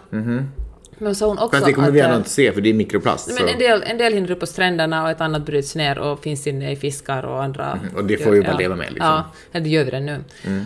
[1.02, 1.50] Men så sa hon också.
[1.50, 1.94] Fast det kommer att...
[1.94, 3.30] vi ändå inte se för det är mikroplast.
[3.40, 6.22] Men en del, en del hinner upp på stränderna och ett annat bryts ner och
[6.22, 7.74] finns inne i fiskar och andra...
[7.82, 9.06] Mhm, och det får vi bara leva med, liksom.
[9.10, 9.18] Mm.
[9.18, 10.24] Ja, ja, det gör vi det nu.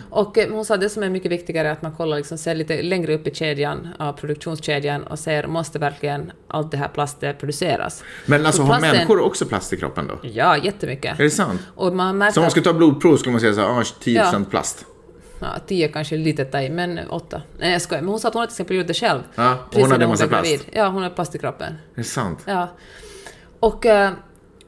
[0.09, 2.37] Och eh, hon sa att det som är mycket viktigare är att man kollar liksom,
[2.37, 6.87] ser lite längre upp i kedjan, av produktionskedjan och ser måste verkligen allt det här
[6.87, 8.03] plastet produceras.
[8.25, 10.29] Men alltså För har plasten- människor också plast i kroppen då?
[10.29, 11.19] Ja, jättemycket.
[11.19, 11.61] Är det sant?
[11.75, 13.83] Och man märker Så om man skulle ta blodprov skulle man säga så här, ah,
[13.83, 14.49] 10% Ja.
[14.49, 14.85] plast.
[15.39, 17.41] Ja, tio kanske är lite att ta i, men åtta.
[17.59, 18.01] Nej, jag skojar.
[18.01, 19.19] Men hon sa att hon till exempel gjort det själv.
[19.35, 20.67] Ja, och hon hade massa plast.
[20.71, 21.73] Ja, hon har plast i kroppen.
[21.73, 22.39] Är det sant?
[22.45, 22.67] Ja.
[23.59, 24.11] Och, eh,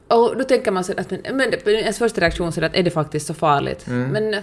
[0.08, 2.90] och då tänker man sig att men, men ens första reaktion är att är det
[2.90, 3.84] faktiskt så farligt?
[3.86, 4.40] Men eh,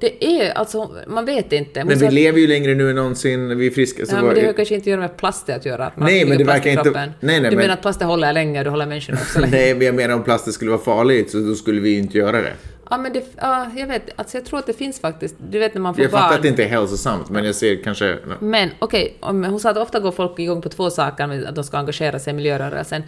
[0.00, 1.80] det är alltså, man vet inte.
[1.80, 4.06] Hon Men vi att- lever ju längre nu än någonsin, vi är friska.
[4.06, 5.86] Så Ja, men det har kanske inte att göra med plastet att göra.
[5.86, 8.58] Att Nej, men det verkar inte- nej, nej, du men- menar att plastet håller länge
[8.58, 9.52] och du håller människan också länge?
[9.56, 12.18] Nej, men jag menar om plastet skulle vara farligt så då skulle vi ju inte
[12.18, 12.52] göra det.
[12.90, 15.74] Ja, men det, ja, jag vet, alltså jag tror att det finns faktiskt, du vet
[15.74, 16.20] när man får Jag barn.
[16.20, 18.18] fattar att det inte är hälsosamt, men jag ser kanske...
[18.40, 21.54] Men okej, om hon sa att ofta går folk igång på två saker, med att
[21.54, 23.02] de ska engagera sig i miljörörelsen.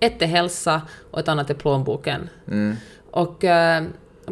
[0.00, 2.28] Ett är hälsa och ett annat är plånboken.
[3.10, 3.82] Och eh,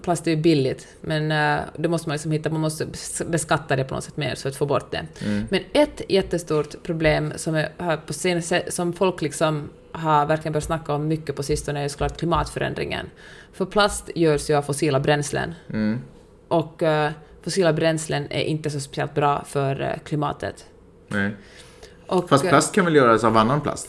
[0.03, 3.77] plast är ju billigt, men eh, det måste man liksom hitta, man måste bes- beskatta
[3.77, 5.07] det på något sätt mer så att få bort det.
[5.49, 10.93] Men ett jättestort problem som, är, på senaste, som folk liksom har verkligen börjat snacka
[10.95, 13.07] om mycket på sistone är ju såklart klimatförändringen.
[13.57, 15.55] För plast görs ju av fossila bränslen.
[16.49, 17.11] Och eh,
[17.45, 20.67] fossila bränslen är inte så speciellt bra för eh, klimatet.
[21.09, 21.31] Nej.
[22.07, 23.89] Och, Fast eh, plast kan väl göras av annan plast?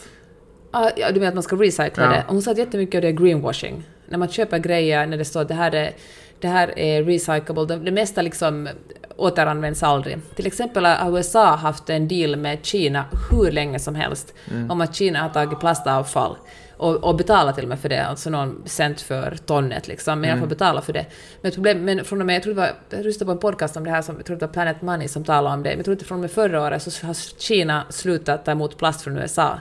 [0.72, 2.10] Ja, ja, du menar att man ska recycla Ja.
[2.10, 2.24] det?
[2.28, 3.84] Hon sa att jättemycket av det är greenwashing.
[4.10, 5.92] När man köper grejer när det står att det här är,
[6.40, 8.70] det här är recyclable, det, det mesta liksom
[9.16, 10.18] återanvänds aldrig.
[10.36, 14.72] Till exempel har USA haft en deal med Kina hur länge som helst Mm.
[14.72, 16.36] om att Kina har tagit plastavfall
[16.78, 20.30] och, och betalat till och med för det, alltså någon cent för tonnet liksom, men
[20.30, 20.50] jag Mm.
[20.50, 21.06] får betala för det.
[21.42, 23.78] Men, problem, men från och med, jag tror det var, jag lyssnade på en podcast
[23.78, 25.78] om det här, som, jag tror det var Planet Money som talade om det, men
[25.78, 29.02] jag tror att från och med förra året så har Kina slutat ta emot plast
[29.02, 29.60] från USA.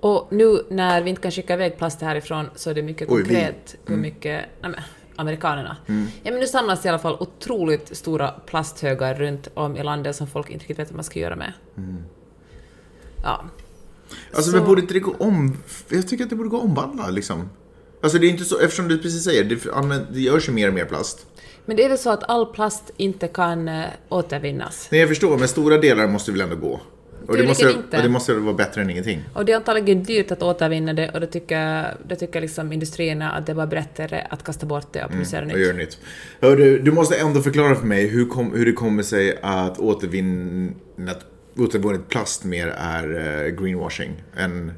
[0.00, 3.22] Och nu när vi inte kan skicka iväg plast härifrån så är det mycket Oj,
[3.22, 4.44] konkret hur mycket...
[4.60, 4.74] Nej, men,
[5.16, 5.76] amerikanerna.
[6.22, 10.26] Ja, men nu samlas i alla fall otroligt stora plasthögar runt om i landet som
[10.26, 11.52] folk inte riktigt vet vad man ska göra med.
[13.22, 13.44] Ja.
[14.32, 15.56] Alltså, Så- men borde inte det gå om...
[15.88, 17.48] Jag tycker att det borde gå omvandla, liksom.
[18.02, 18.58] Alltså, det är inte så...
[18.58, 21.26] Eftersom du precis säger, det, det görs ju mer och mer plast.
[21.66, 24.88] Men det är väl så att all plast inte kan äh, återvinnas.
[24.90, 26.80] Nej, jag förstår, men stora delar måste väl ändå gå.
[27.28, 27.96] Och det, måste, inte.
[27.96, 29.22] och det måste vara bättre än ingenting.
[29.34, 33.30] Och det är antagligen dyrt att återvinna det och det tycker, det tycker liksom industrierna
[33.32, 35.58] att det var bättre att kasta bort det och producera Och nytt.
[35.58, 35.98] gör nytt.
[36.40, 39.78] Hör du, du måste ändå förklara för mig hur, kom, hur det kommer sig att
[39.78, 41.26] återvinnat,
[41.58, 43.04] återvunnet plast mer är
[43.44, 44.72] eh, greenwashing än...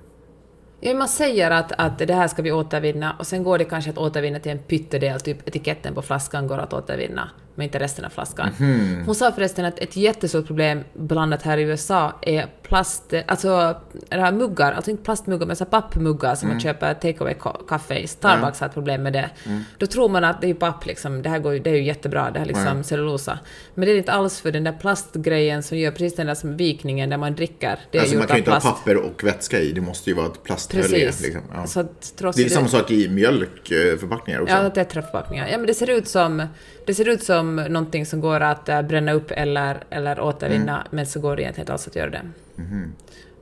[0.81, 3.91] Ja, man säger att, att det här ska vi återvinna och sen går det kanske
[3.91, 8.05] att återvinna till en pyttedel, typ etiketten på flaskan går att återvinna, men inte resten
[8.05, 8.49] av flaskan.
[8.59, 9.03] Mhm.
[9.07, 13.77] Hon sa förresten att ett jättestort problem bland annat här i USA är plast, alltså
[14.09, 16.55] det här muggar, alltså inte plastmuggar men så pappmuggar som Mm.
[16.57, 17.35] man köper take away
[17.69, 18.07] kaffe i.
[18.07, 19.31] Starbucks har ett problem med det.
[19.79, 21.83] Då tror man att det är papp liksom, det här går, ju- det är ju
[21.85, 22.83] jättebra, det här liksom Ja.
[22.83, 23.38] cellulosa.
[23.75, 26.57] Men det är inte alls för den där plastgrejen som gör precis den där som
[26.57, 27.79] vikningen där man dricker.
[27.90, 28.77] Det är Alltså man kan ju inte ha plast.
[28.77, 31.07] papper och vätska i, det måste ju vara ett plasthölje.
[31.07, 31.40] Liksom.
[31.55, 32.33] Ja.
[32.37, 34.55] Det är samma sak i mjölkförpackningar också.
[34.55, 35.49] Ja, tetraförpackningar.
[35.49, 36.42] Ja, men det ser ut som,
[36.87, 40.88] det ser ut som någonting som går att äh, bränna upp eller, eller återvinna, Mm.
[40.90, 42.22] men så går det egentligen inte alls att göra det.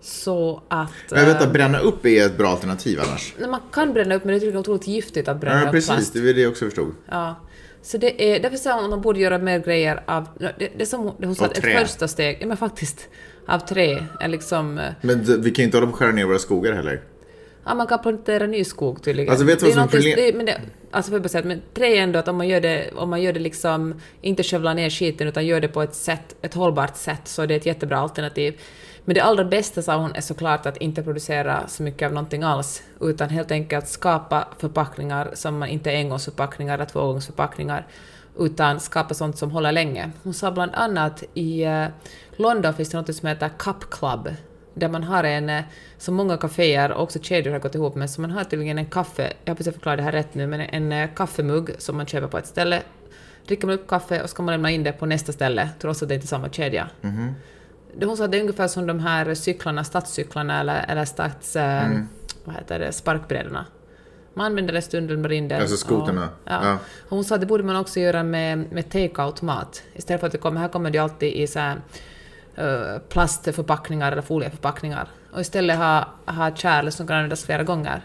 [0.00, 0.90] Så att...
[1.10, 3.34] Men äh, att bränna upp är ett bra alternativ annars.
[3.38, 5.90] nej, man kan bränna upp, men det är otroligt giftigt att bränna Ja, upp precis.
[5.90, 6.12] plast.
[6.12, 6.94] Det var det jag också förstod.
[7.10, 7.36] Ja.
[7.82, 10.28] Så det är, därför sa hon att man borde göra mer grejer av...
[10.58, 13.08] Det, det som hon, hon sa att ett första steg, ja men faktiskt,
[13.46, 14.78] av trä liksom...
[14.78, 17.00] äh, Men vi kan ju inte hålla på och skära ner våra skogar heller.
[17.66, 19.30] Ja, man kan plantera ny skog tydligen.
[19.30, 21.28] Alltså, vet du vad som är någonting- problem- det, men det, Alltså får jag bara
[21.28, 24.00] säga, men tre är ändå att om man gör det, om man gör det liksom,
[24.20, 27.46] inte skövlar ner skiten utan gör det på ett sätt, ett hållbart sätt, så är
[27.46, 28.60] det ett jättebra alternativ.
[29.04, 32.42] Men det allra bästa, sa hon, är såklart att inte producera så mycket av någonting
[32.42, 37.86] alls, utan helt enkelt skapa förpackningar som inte är engångsförpackningar eller tvågångsförpackningar,
[38.38, 40.10] utan skapa sånt som håller länge.
[40.22, 41.86] Hon sa bland annat i eh,
[42.36, 44.28] London finns det något som heter Cup Club,
[44.74, 45.62] där man har en, eh,
[45.98, 48.86] som många kaféer och också kedjor har gått ihop med, så man har tydligen en
[48.86, 52.06] kaffe, jag hoppas jag förklarar det här rätt nu, men en eh, kaffemugg som man
[52.06, 52.82] köper på ett ställe,
[53.46, 56.08] dricker man upp kaffe och ska man lämna in det på nästa ställe, trots att
[56.08, 56.88] det inte är samma kedja.
[57.96, 61.56] Det Hon sa att det är ungefär som de här cyklarna, stadscyklarna eller, eller stads...
[61.56, 61.88] eh,
[62.44, 62.92] Vad heter det?
[62.92, 63.66] Sparkbrädorna.
[64.34, 65.56] Man använder det stunden man in det.
[65.56, 66.28] Alltså skoterna.
[66.44, 66.60] Ja.
[66.62, 66.78] Ja.
[67.08, 69.82] Hon sa att det borde man också göra med, med take-out-mat.
[69.94, 71.76] Istället för att det kommer, här kommer det alltid i så här,
[73.08, 75.08] plastförpackningar eller folieförpackningar.
[75.32, 78.00] Och istället ha, ha kärl som kan användas flera gånger.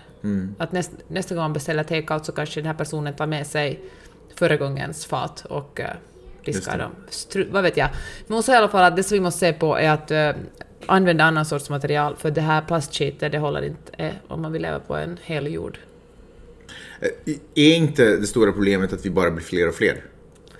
[0.58, 3.80] Att näst, nästa gång man beställer take-out så kanske den här personen tar med sig
[4.36, 5.86] förra gångens fat och uh,
[6.46, 6.92] diskar dem.
[7.10, 7.90] Stru, vad vet jag.
[8.28, 10.12] Men hon sa i alla fall att det som vi måste se på är att
[10.12, 10.32] eh,
[10.86, 14.62] använda annan sorts material, för det här plastskitet det håller inte eh, om man vill
[14.62, 15.78] leva på en hel jord.
[17.02, 20.04] Eh, Är inte det stora problemet att vi bara blir fler och fler?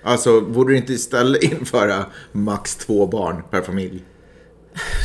[0.02, 4.04] Alltså, borde det inte istället införa max två barn per familj?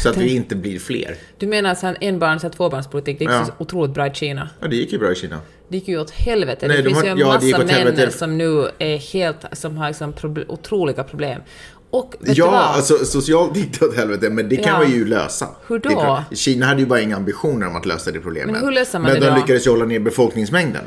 [0.04, 1.16] Så att vi inte blir fler.
[1.38, 3.46] Du menar att en enbarns och tvåbarnspolitik, det gick Ja.
[3.46, 4.50] så otroligt bra i Kina?
[4.60, 5.40] Ja, det gick ju bra i Kina.
[5.70, 6.68] Det gick ju åt helvete.
[6.68, 8.12] Nej, det de finns har- ju en ja, massa män helvete.
[8.18, 11.42] som nu är helt, som har liksom proble- otroliga problem.
[11.90, 14.78] Och du Ja, alltså socialt gick det åt helvete, men det kan Ja.
[14.80, 15.48] man ju lösa.
[15.68, 16.24] Hur då?
[16.32, 18.52] Kina hade ju bara inga ambitioner om att lösa det problemet.
[18.52, 19.38] Men hur löser man men det de då?
[19.38, 20.84] lyckades ju hålla ner befolkningsmängden.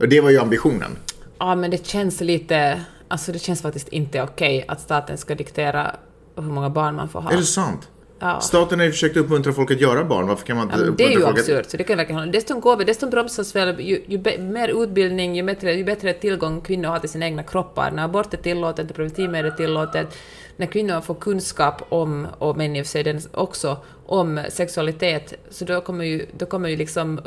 [0.00, 0.90] Och det var ju ambitionen.
[1.38, 2.80] Ja, men det känns lite...
[3.08, 5.96] Alltså det känns faktiskt inte okej att staten ska diktera
[6.36, 7.32] hur många barn man får ha.
[7.32, 7.88] Är det sant?
[8.18, 8.40] Ja.
[8.40, 10.26] Staten har ju försökt uppmuntra folk att göra barn.
[10.26, 11.96] Varför kan man Ja, inte men det är ju uppmuntra folk absurt, så det kan
[11.96, 12.32] verkligen hålla.
[12.32, 16.12] Dessutom går vi, dessutom bromsas väl, ju, ju be, mer utbildning, ju bättre, ju bättre
[16.12, 17.90] tillgång kvinnor har till sina egna kroppar.
[17.90, 20.16] När abort är tillåtet, när preventivmedel är tillåtet,
[20.56, 25.64] när kvinnor får kunskap om, och män i och för sig också, om sexualitet, så
[25.64, 27.20] då kommer ju, då kommer ju liksom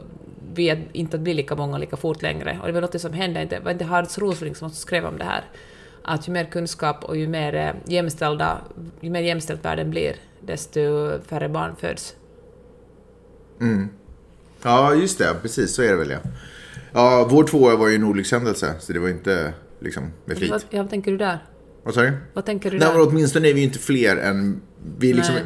[0.54, 2.60] vi att, inte att bli lika många lika fort längre.
[2.62, 5.24] Och det var något som hände, inte, var inte Hards Rosling som skrev om det
[5.24, 5.44] här,
[6.04, 8.58] att ju mer kunskap och ju mer eh, jämställda,
[9.02, 10.80] ju mer jämställt världen blir, desto
[11.28, 12.16] färre barn föds.
[14.64, 15.36] Ja, just det.
[15.42, 16.20] Precis, så är det väl ja.
[16.94, 20.52] Ja, vår tvåa var ju en olyckshändelse, så det var inte liksom med flit.
[20.52, 21.40] Vad, ja, vad tänker du där?
[21.84, 22.18] Vad sa du?
[22.34, 22.98] Vad tänker du Nej, där?
[22.98, 24.62] men åtminstone är vi ju inte fler än...
[24.98, 25.44] Vi är liksom, Nej.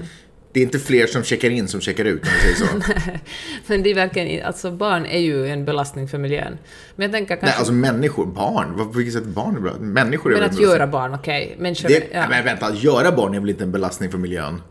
[0.53, 2.91] Det är inte fler som checkar in som checkar ut, om vi säger så.
[3.67, 6.57] Men det är verkligen, alltså barn är ju en belastning för miljön.
[6.95, 7.45] Men jag tänker kanske...
[7.45, 8.77] Nej, alltså människor, barn.
[8.77, 9.71] På vilket sätt barn är bra?
[9.79, 10.69] Människor är men att belastning?
[10.69, 11.55] göra barn, okej.
[11.59, 14.61] Människor, Det, ja, Men vänta, att göra barn är väl inte en belastning för miljön?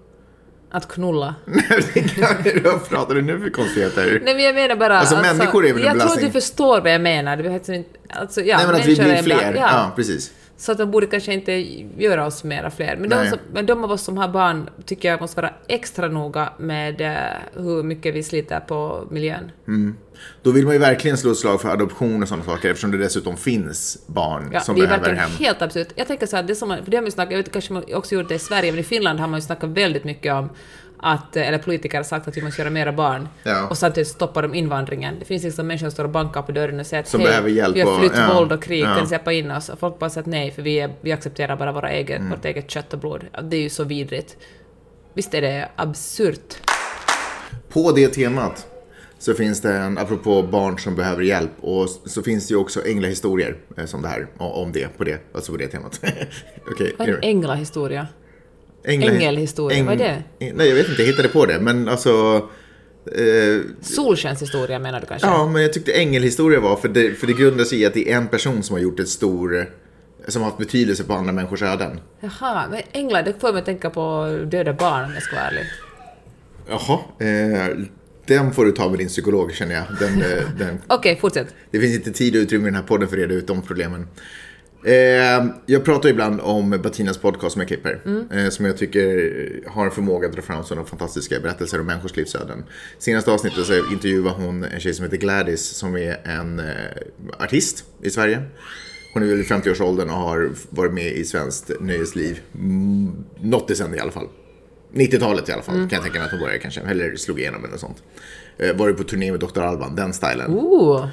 [0.74, 1.34] att knulla.
[2.64, 4.20] Vad pratar du nu för konstigheter?
[4.24, 4.98] Nej men jag menar bara...
[4.98, 6.26] Alltså, människor är väl en Jag tror belastning?
[6.26, 7.36] att du förstår vad jag menar.
[7.36, 9.54] Det alltså inte- alltså, ja, Nej, men att vi blir fler.
[9.54, 10.30] Ja, Ja, precis.
[10.56, 11.52] Så att de borde kanske inte
[11.98, 12.96] göra oss mera fler.
[12.96, 16.08] Men de, som, men de av oss som har barn tycker jag måste vara extra
[16.08, 17.16] noga med eh,
[17.62, 19.50] hur mycket vi sliter på miljön.
[20.42, 22.98] Då vill man ju verkligen slå ett slag för adoption och sådana saker eftersom det
[22.98, 25.30] dessutom finns barn Ja, som det är behöver verkligen hem.
[25.38, 25.88] helt absurt.
[25.94, 27.52] Jag tänker så här, det som man, för det har man ju snackat, jag vet
[27.52, 30.04] kanske man också gjort det i Sverige, men i Finland har man ju snackat väldigt
[30.04, 30.48] mycket om
[31.02, 33.28] att, eh, eller politiker har sagt att vi måste göra mera barn.
[33.42, 33.68] Ja.
[33.68, 35.16] Och samtidigt stoppar de invandringen.
[35.18, 37.52] Det finns liksom människor som står och bankar på dörren och säger att Som hej,
[37.52, 38.96] hjälp vi har flytt, ja, våld och krig, ja.
[38.96, 39.68] kan släppa in oss?
[39.68, 42.30] Och folk bara säger att nej, för vi, är, vi accepterar bara våra eget, Mm.
[42.30, 43.24] vårt eget kött och blod.
[43.42, 44.36] Det är ju så vidrigt.
[45.14, 46.54] Visst är det absurt?
[47.68, 48.66] På det temat
[49.18, 52.86] så finns det en, apropå barn som behöver hjälp, och så finns det ju också
[52.86, 56.00] änglahistorier eh, som det här, om det, på det, alltså på det temat.
[56.70, 56.94] Okej.
[56.98, 58.06] Vad är en änglahistoria?
[58.84, 60.52] Ängelhistoria, vad är det?
[60.54, 62.42] Nej, jag vet inte, jag hittade på det, men alltså...
[63.16, 65.28] Eh, Solskenshistoria menar du kanske?
[65.28, 68.12] ja, men jag tyckte ängelhistoria var, för det, för det grundar sig i att det
[68.12, 69.70] är en person som har gjort ett stor,
[70.28, 72.00] som har haft betydelse på andra människors öden.
[72.20, 75.46] Jaha, men änglar, det får mig att tänka på döda barn om jag ska vara
[75.46, 75.64] ärlig.
[76.68, 77.76] Jaha, eh,
[78.26, 79.84] den får du ta med din psykolog känner jag.
[80.00, 81.54] Den, eh, den, Okej, fortsätt.
[81.70, 83.62] det finns inte tid och utrymme i den här podden för att reda ut de
[83.62, 84.06] problemen.
[84.84, 88.00] Eh, jag pratar ibland om Bettinas podcast som jag klipper.
[88.32, 92.16] Eh, som jag tycker har en förmåga att dra fram sådana fantastiska berättelser om människors
[92.16, 92.64] livsöden.
[92.98, 96.66] Senaste avsnittet så intervjuar hon en tjej som heter Gladys som är en eh,
[97.38, 98.42] artist i Sverige.
[99.14, 102.40] Hon är väl i 50-årsåldern och har varit med i svenskt nöjesliv.
[102.54, 104.28] Mm, något decennium i alla fall.
[104.94, 106.80] 90-talet i alla fall kan jag tänka mig att hon började kanske.
[106.80, 108.02] Eller slog igenom eller något sånt.
[108.58, 109.60] Eh, varit på turné med Dr.
[109.60, 110.50] Alban, den stilen.
[110.50, 111.08] Ooh.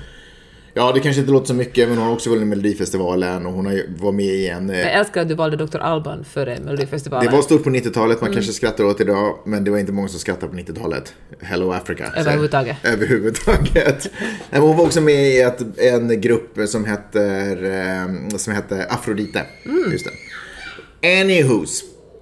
[0.79, 3.65] Ja, det kanske inte låter så mycket, men hon har också vunnit Melodifestivalen och hon
[3.65, 4.69] har ju- var med i en...
[4.69, 5.77] eh, Jag älskar att du valde Dr.
[5.77, 7.25] Alban före Melodifestivalen.
[7.31, 8.27] Det var stort på 90-talet, Mm.
[8.29, 11.13] man kanske skrattar åt idag, men det var inte många som skrattade på 90-talet.
[11.41, 12.11] Hello Africa.
[12.13, 12.77] Så- Överhuvudtaget.
[12.83, 14.07] Överhuvudtaget.
[14.19, 18.85] Nej, men hon var också med i ett, en grupp som heter, eh, som hette
[18.89, 19.41] Afrodite.
[19.65, 19.91] Mm.
[19.91, 20.11] Just det.
[21.23, 21.69] Anywho's.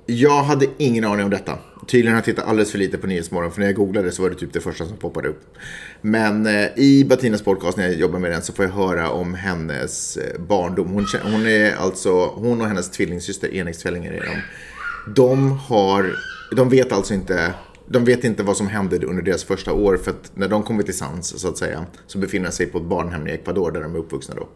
[0.05, 1.53] Jag hade ingen aning om detta.
[1.87, 4.29] Tydligen har jag tittat alldeles för lite på Nyhetsmorgon, för när jag googlade så var
[4.29, 5.43] det typ det första som poppade upp.
[6.01, 9.33] Men eh, i Bettinas podcast, när jag jobbar med den, så får jag höra om
[9.33, 10.87] hennes eh, barndom.
[10.87, 14.41] Hon, hon är alltså, hon och hennes tvillingsyster, enäggstvillingar är de.
[15.15, 16.15] De har,
[16.55, 17.53] de vet alltså inte,
[17.87, 20.83] de vet inte vad som hände under deras första år, för att när de kommer
[20.83, 23.81] till sans, så att säga, så befinner de sig på ett barnhem i Ecuador, där
[23.81, 24.49] de är uppvuxna då.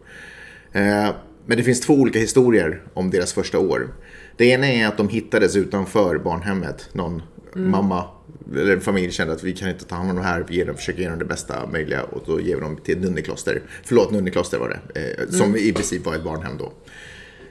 [0.78, 1.08] Eh,
[1.46, 3.88] Men det finns två olika historier om deras första år.
[4.36, 6.88] Det ena är att de hittades utanför barnhemmet.
[6.92, 7.22] Någon
[7.54, 8.04] mamma
[8.52, 10.66] eller en familj kände att vi kan inte ta hand om de här, vi ger
[10.66, 13.62] dem, försöker ge dem det bästa möjliga och då ger vi dem till nunnekloster.
[13.84, 15.00] Förlåt, nunnekloster var det.
[15.00, 16.72] Eh, som i princip var ett barnhem då.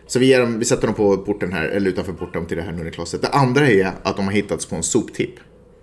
[0.08, 2.64] Så vi, ger dem, vi sätter dem på porten här, eller utanför porten till det
[2.64, 3.22] här nunneklostret.
[3.22, 5.36] Det andra är att de har hittats på en soptipp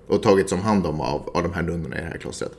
[0.07, 2.53] och tagits om hand om av, av de här nunnorna i det här klostret.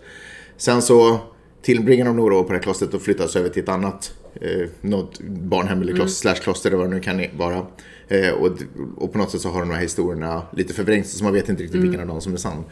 [0.57, 1.19] Sen så
[1.61, 4.69] tillbringar de några år på det här klostret och flyttas över till ett annat eh,
[4.81, 7.65] något barnhem eller kloster, slash kloster eller vad det nu kan vara.
[8.09, 8.51] Eh, och,
[8.97, 11.63] och på något sätt så har de här historierna lite förvrängts så man vet inte
[11.63, 12.63] riktigt vilken av dem som är sann.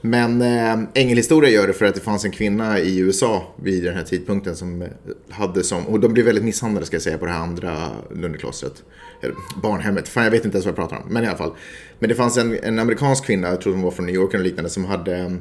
[0.00, 3.94] Men eh, Ängelhistoria gör det för att det fanns en kvinna i USA vid den
[3.94, 4.88] här tidpunkten som eh,
[5.30, 8.82] hade som, och de blev väldigt misshandlade ska jag säga på det här andra lundeklostret.
[9.20, 11.52] Eller barnhemmet, fan jag vet inte ens vad jag pratar om, men i alla fall.
[11.98, 14.44] Men det fanns en, en amerikansk kvinna, jag tror hon var från New York eller
[14.44, 15.36] liknande, som hade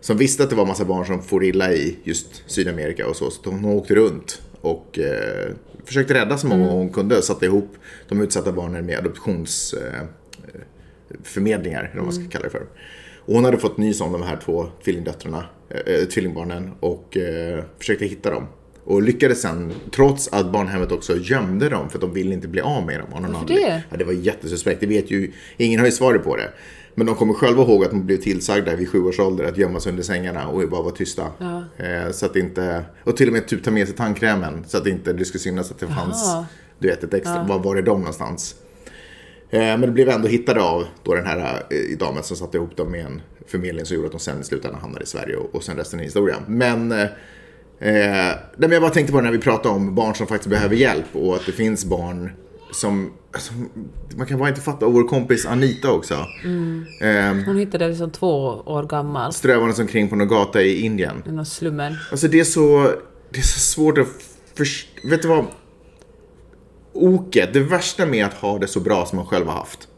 [0.00, 3.30] som visste att det var massa barn som for illa i just Sydamerika och så,
[3.30, 5.52] så hon åkte runt och eh,
[5.84, 7.76] försökte rädda så många hon kunde, satte ihop
[8.08, 9.74] de utsatta barnen med adoptions...
[9.74, 10.02] Eh,
[11.36, 12.66] eller vad man ska kalla det för.
[13.18, 15.44] Och hon hade fått nys om de här två tvillingdöttrarna,
[15.86, 18.46] äh, tvillingbarnen och eh, försökte hitta dem.
[18.84, 22.60] Och lyckades sen, trots att barnhemmet också gömde dem för att de ville inte bli
[22.60, 23.08] av med dem.
[23.12, 23.82] Varför det?
[23.90, 26.50] Ja, det var jättesuspekt, det vet ju, ingen har ju svaret på det.
[26.94, 29.80] Men de kommer själva ihåg att de blev tillsagda vid sju års ålder att gömma
[29.80, 31.22] sig under sängarna och bara vara tysta.
[31.76, 34.86] Eh, så att inte, och till och med typ ta med sig tandkrämen så att
[34.86, 36.32] inte det skulle synas att det fanns,
[36.78, 38.54] du vet, ett extra, var var är de någonstans?
[39.50, 42.76] Eh, Men det blev ändå hittade av då den här eh, damen som satte ihop
[42.76, 45.54] dem med en förmedling som gjorde att de sen i slutändan hamnade i Sverige och,
[45.54, 46.36] och sen resten är historia.
[46.46, 47.08] Men, eh, eh,
[47.80, 50.76] nej, men jag bara tänkte på det när vi pratade om barn som faktiskt behöver
[50.76, 52.32] hjälp och att det finns barn
[52.72, 53.68] som, som
[54.16, 54.86] man kan bara inte fatta.
[54.86, 56.14] Och vår kompis Anita också.
[56.14, 61.22] Eh, Hon hittade det som två år gammal strövandes omkring på någon gata i Indien.
[61.26, 61.96] i någon slummen.
[62.10, 62.92] Alltså det är så,
[63.30, 64.08] det är så svårt att
[64.54, 65.08] förstå.
[65.08, 65.44] Vet du vad?
[66.92, 69.88] Oket, det värsta med att ha det så bra som man själv har haft.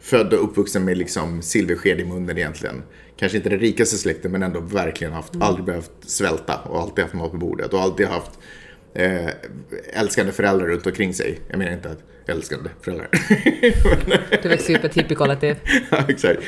[0.00, 2.82] Född och uppvuxen med liksom silversked i munnen egentligen.
[3.16, 7.14] Kanske inte den rikaste släkten men ändå verkligen haft, aldrig behövt svälta och alltid haft
[7.14, 8.30] mat på bordet och alltid haft
[8.96, 9.30] eh,
[9.92, 11.38] älskande föräldrar runt omkring sig.
[11.48, 13.08] Jag menar inte att älskande föräldrar.
[14.42, 15.56] Du växte upp ett hippiekollektiv.
[15.90, 16.42] Ja, exakt.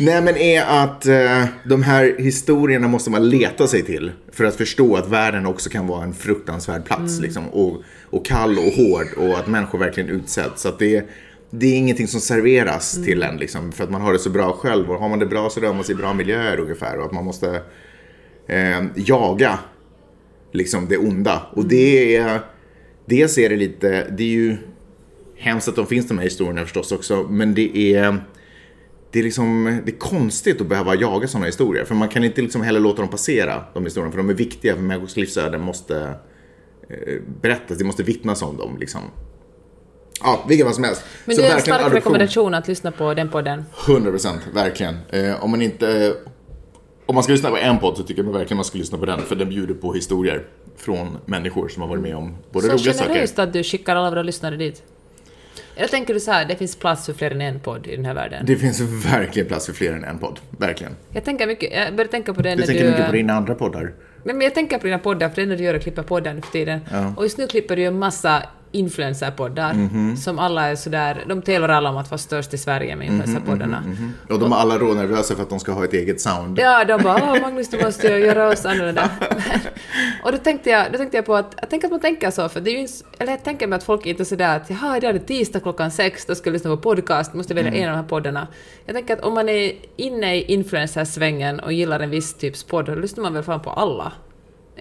[0.00, 4.56] Nej, men är att eh, de här historierna måste man leta sig till för att
[4.56, 9.06] förstå att världen också kan vara en fruktansvärd plats liksom, och, och kall och hård
[9.16, 10.62] och att människor verkligen utsätts.
[10.62, 11.08] Så att det,
[11.50, 14.52] det är ingenting som serveras till en liksom, för att man har det så bra
[14.52, 17.04] själv och har man det bra så rör man sig i bra miljöer ungefär och
[17.04, 17.62] att man måste
[18.46, 19.58] eh, jaga
[20.52, 21.46] liksom det onda.
[21.52, 22.40] Och det är,
[23.04, 24.56] dels är det lite, det är ju
[25.36, 28.24] hemskt att de finns de här historierna förstås också, men det är
[29.12, 31.84] det är, liksom, det är konstigt att behöva jaga sådana historier.
[31.84, 34.12] För man kan inte liksom heller låta dem passera, de historierna.
[34.12, 36.14] För de är viktiga, för människors livsöden måste
[36.90, 38.76] eh, berättas, det måste vittnas om dem.
[38.80, 39.00] Liksom.
[40.22, 41.04] Ja, vilken vad som helst.
[41.24, 41.94] Men det är en stark adoption.
[41.94, 43.64] rekommendation att lyssna på den podden.
[43.88, 44.96] 100 procent, verkligen.
[45.10, 46.14] Eh, om man inte...
[47.10, 49.06] Om man ska lyssna på en podd så tycker jag verkligen man ska lyssna på
[49.06, 49.20] den.
[49.20, 50.42] För den bjuder på historier
[50.76, 53.08] från människor som har varit med om både Så roliga saker...
[53.08, 54.82] generöst att du skickar alla våra lyssnare dit.
[55.76, 58.04] Eller tänker du så här, det finns plats för fler än en podd i den
[58.04, 58.46] här världen?
[58.46, 60.40] Det finns verkligen plats för fler än en podd.
[60.50, 60.92] Verkligen.
[61.12, 62.90] Jag tänker mycket, jag börjar tänka på det när tänker du...
[62.90, 63.92] mycket på dina andra poddar.
[64.24, 66.34] Men jag tänker på dina poddar, för det enda du gör är att klippa poddar
[66.34, 66.80] nu för tiden.
[66.90, 67.14] Ja.
[67.16, 68.42] Och just nu klipper du ju en massa
[68.72, 70.16] influencerpoddar Mhm.
[70.16, 73.84] som alla är sådär, de tävlar alla om att vara störst i Sverige med influencerpoddarna.
[74.28, 76.58] Och de är alla rånervösa för att de ska ha ett eget sound.
[76.58, 79.10] Ja, de bara Åh, Magnus, du måste göra oss annorlunda.
[80.24, 82.48] och då tänkte, jag, då tänkte jag på att, jag tänker att man tänker så,
[82.48, 84.96] för det är ju eller jag tänker mig att folk inte är sådär att jaha,
[84.96, 87.88] idag är det tisdag klockan sex, då ska jag lyssna på podcast, måste välja en
[87.88, 88.46] av de här poddarna.
[88.86, 92.86] Jag tänker att om man är inne i influencersvängen och gillar en viss typs podd,
[92.86, 94.12] då lyssnar man väl fan på alla.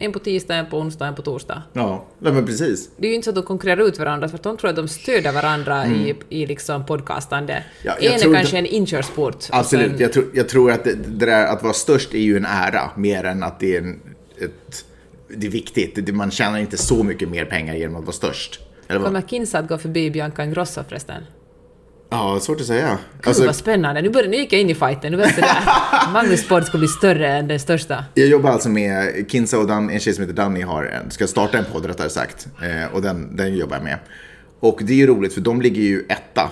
[0.02, 1.64] En på tisdag, en på onsdag, en på torsdag.
[1.74, 2.90] Ja, nej, men precis.
[2.98, 4.88] Det är ju inte så att de konkurrerar ut varandra, för de tror att de
[4.88, 7.54] stöder varandra i, i liksom podcastande.
[7.54, 7.64] Mm.
[7.84, 9.46] Ja, en är kanske en inkörsport.
[9.52, 9.92] Absolut.
[9.92, 12.46] sen- Jag, tror, jag tror att det, det där att vara störst är ju en
[12.46, 14.00] ära mer än att det är en,
[14.42, 14.86] ett
[15.38, 16.16] det är viktigt.
[16.16, 18.60] Man tjänar inte så mycket mer pengar genom att vara störst.
[18.88, 21.24] Kommer Kinsa att gå förbi Bianca Ingrosso förresten?
[22.12, 22.98] Ja, svårt att säga.
[23.18, 25.34] Gud Alltså, vad spännande, nu, börjar, nu gick jag in i fighten, nu var jag
[25.36, 25.58] sådär.
[26.14, 28.06] Magnus Sport ska bli större än den största.
[28.14, 31.28] jag jobbar alltså med Kinsa och Dan, en tjej som heter Danny har en, ska
[31.28, 32.48] starta en podd rättare sagt.
[32.64, 33.98] Eh, och den, den jobbar jag med.
[34.60, 36.50] Och det är ju roligt för de ligger ju etta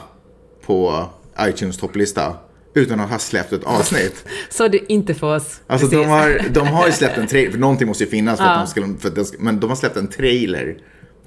[0.66, 1.06] på
[1.42, 2.34] iTunes topplista
[2.74, 4.26] utan att ha släppt ett avsnitt.
[4.50, 5.60] Så det är inte för oss.
[5.68, 8.46] Alltså de har, de har ju släppt en trailer, för någonting måste ju finnas för
[8.46, 8.52] Ja.
[8.52, 10.78] att de skulle, för att den ska, men de har släppt en trailer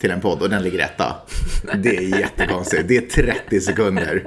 [0.01, 1.17] till en podd och den ligger etta.
[1.79, 2.89] Det är jättekonstigt.
[2.89, 4.25] Det är 30 sekunder.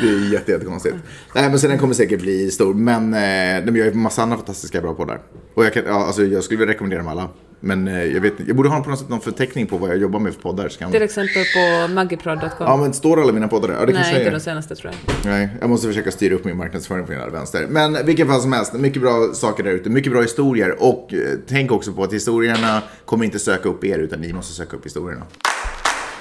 [0.00, 0.96] Det är jätte, jättekonstigt.
[1.34, 2.74] Nej men så den kommer säkert bli stor.
[2.74, 5.20] Men eh, de gör ju massa andra fantastiska bra poddar.
[5.54, 7.28] Och jag, kan, ja, alltså, jag skulle vilja rekommendera dem alla.
[7.64, 9.96] Men eh, jag vet jag borde ha på något sätt någon förteckning på vad jag
[9.98, 10.68] jobbar med för poddar.
[10.68, 12.48] Så kan, Till exempel på maggiprod.com.
[12.66, 13.74] ja men står alla mina poddar där?
[13.74, 15.14] Ja, det Nej, inte de senaste tror jag.
[15.24, 17.66] Nej, jag måste försöka styra upp min marknadsföring från hela vänster.
[17.70, 20.82] Men vilken fall som helst, mycket bra saker där ute, mycket bra historier.
[20.82, 24.52] Och eh, tänk också på att historierna kommer inte söka upp er, utan ni måste
[24.54, 25.22] söka upp historierna.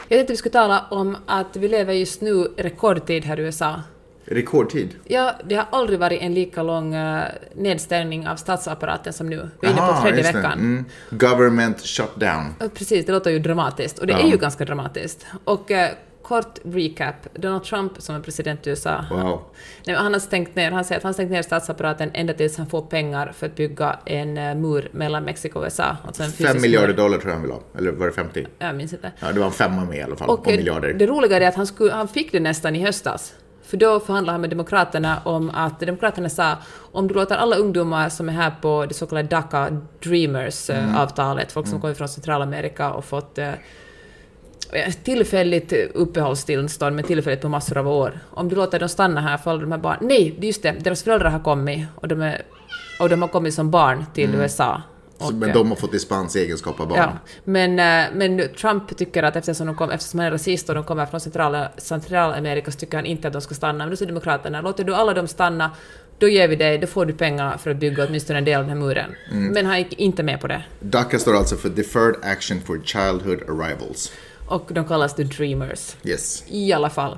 [0.08, 3.82] Jag tänkte vi skulle tala om att vi lever just nu rekordtid här i USA.
[4.26, 4.96] Rekordtid.
[5.06, 7.24] Ja, det har aldrig varit en lika lång eh,
[7.56, 9.50] nedstängning av statsapparaten som nu.
[9.62, 10.52] Vi är inne på tredje veckan.
[10.54, 10.86] Mm.
[11.10, 12.54] Government shutdown.
[12.74, 14.00] Precis, det låter ju dramatiskt.
[14.00, 14.20] Och det Ja.
[14.20, 15.26] är ju ganska dramatiskt.
[15.44, 15.90] Och eh,
[16.22, 17.16] kort recap.
[17.34, 19.42] Donald Trump som är president i USA, Wow.
[19.86, 22.68] Men han har stängt ner, han säger att han stängt ner statsapparaten ända tills han
[22.68, 25.98] får pengar för att bygga en eh, mur mellan Mexiko och USA.
[26.08, 27.62] Alltså Fem miljarder dollar tror jag han vill ha.
[27.78, 28.48] Eller var det 50?
[28.60, 29.12] Jag minns inte.
[29.20, 30.30] Ja, det var en femma med i alla fall.
[30.30, 30.94] Och eh, miljarder.
[30.94, 33.34] det roliga är att han, skulle, han fick det nästan i höstas.
[33.74, 36.58] För då förhandlade han med Demokraterna om att Demokraterna sa
[36.92, 39.70] om du låter alla ungdomar som är här på det så kallade DACA
[40.00, 43.52] Dreamers-avtalet, folk som kommer från Centralamerika och fått eh,
[45.04, 48.20] tillfälligt uppehållstillstånd, men tillfälligt på massor av år.
[48.32, 49.98] Om du låter dem stanna här för alla de här barn...
[50.02, 52.42] Nej, just det, deras föräldrar har kommit och de, är,
[53.00, 54.82] och de har kommit som barn till USA.
[55.18, 57.00] Och, men de har fått dispens i egenskap av barn.
[57.00, 60.76] Ja, men, eh, men Trump tycker att eftersom, de kom, eftersom han är rasist och
[60.76, 63.78] de kommer från centrala, Centralamerika så tycker han inte att de ska stanna.
[63.78, 65.72] Men då säger Demokraterna, låter du alla dem stanna,
[66.20, 68.68] då ger vi dig, då får du pengar för att bygga åtminstone en del av
[68.68, 69.16] den här muren.
[69.32, 69.54] Mm.
[69.54, 70.64] Men han gick inte med på det.
[70.80, 74.12] DACA står alltså för Deferred Action for Childhood Arrivals.
[74.46, 75.96] Och de kallas the Dreamers.
[76.04, 76.44] Yes.
[76.48, 77.18] I alla fall.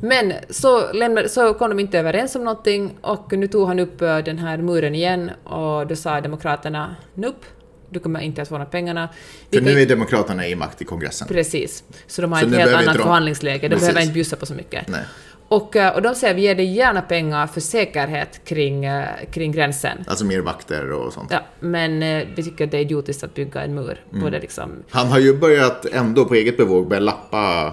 [0.00, 4.02] Men så, lämnade, så kom de inte överens om någonting och nu tog han upp
[4.02, 7.46] eh, den här muren igen och då sa Demokraterna nope,
[7.90, 9.08] du kommer inte att få några pengarna.
[9.52, 11.28] För nu är Demokraterna i makt i kongressen.
[11.28, 11.84] Precis.
[12.06, 13.60] Så de har Så ett helt annat förhandlingsläge.
[13.60, 13.80] De Precis.
[13.80, 14.88] behöver inte bjussa på så mycket.
[14.88, 15.04] Nej.
[15.48, 19.52] Och, eh, och de säger vi ger dig gärna pengar för säkerhet kring, eh, kring
[19.52, 20.04] gränsen.
[20.06, 21.30] Alltså mer vakter och sånt.
[21.30, 22.00] Ja, men
[22.34, 24.04] vi tycker att det är idiotiskt att bygga en mur.
[24.10, 24.24] Mm.
[24.24, 27.72] Både liksom, Han har ju börjat ändå på eget bevåg börja lappa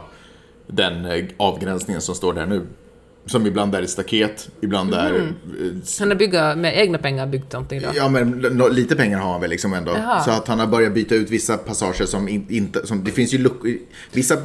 [0.67, 2.61] den eh, avgränsningen som står där nu.
[3.27, 5.09] Som ibland är ett staket, ibland är...
[5.15, 5.33] Mm.
[5.99, 7.87] han har bygga, med egna pengar byggt någonting då.
[7.95, 8.41] Ja, men
[8.71, 9.91] lite pengar har han väl liksom ändå.
[9.97, 10.23] Jaha.
[10.23, 12.87] Så att han har börjat byta ut vissa passager som in, inte...
[12.87, 13.77] Som, det finns ju luckor...
[14.11, 14.37] Vissa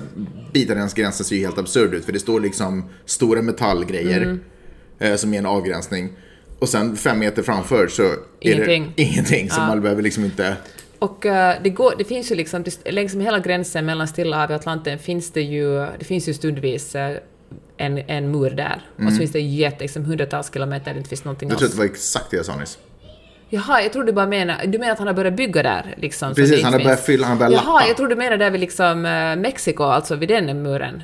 [0.53, 2.05] bitar i hans gränsen ser ju helt absurd ut.
[2.05, 4.41] För det står liksom stora metallgrejer Mm.
[4.99, 6.13] eh, som är en avgränsning.
[6.59, 8.09] Och sen fem meter framför så är
[8.41, 8.93] Ingenting.
[8.97, 9.51] det ingenting.
[9.51, 9.67] Så Ja.
[9.67, 10.57] man behöver liksom inte...
[11.01, 14.51] Och eh, det, går, det finns ju liksom, längs med hela gränsen mellan Stilla havet
[14.51, 17.17] och Atlanten finns det ju, det finns ju stundvis eh,
[17.77, 18.83] en, en mur där.
[19.07, 21.53] Och så finns det jätte, liksom hundratals kilometer där det inte finns någonting Mm.
[21.53, 22.79] Jag tror att det var exakt det jag sa nyss.
[23.49, 24.67] Jaha, jag tror du bara menar...
[24.67, 25.95] Du menar att han har börjat bygga där?
[25.97, 27.89] Liksom, Precis, han har börjat fylla, han har börjat Jaha, lappa.
[27.89, 31.03] jag tror du menar där vid liksom eh, Mexiko, alltså vid den muren.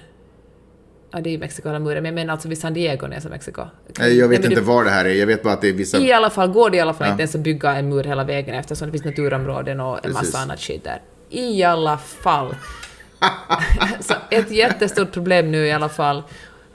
[1.11, 3.15] Ja, det är ju Mexiko hela muren, men jag menar alltså vid San Diego när
[3.17, 3.63] jag sa Mexiko.
[3.99, 5.15] Nej, Jag vet Nej, inte det- var det här är.
[5.15, 5.99] Jag vet bara att det är vissa...
[5.99, 7.11] I alla fall går det i alla fall Ja.
[7.13, 10.15] inte ens att bygga en mur hela vägen eftersom det finns naturområden och en Precis.
[10.17, 11.03] massa annat skit där.
[11.31, 12.55] I alla fall.
[14.01, 16.23] så ett jättestort problem nu i alla fall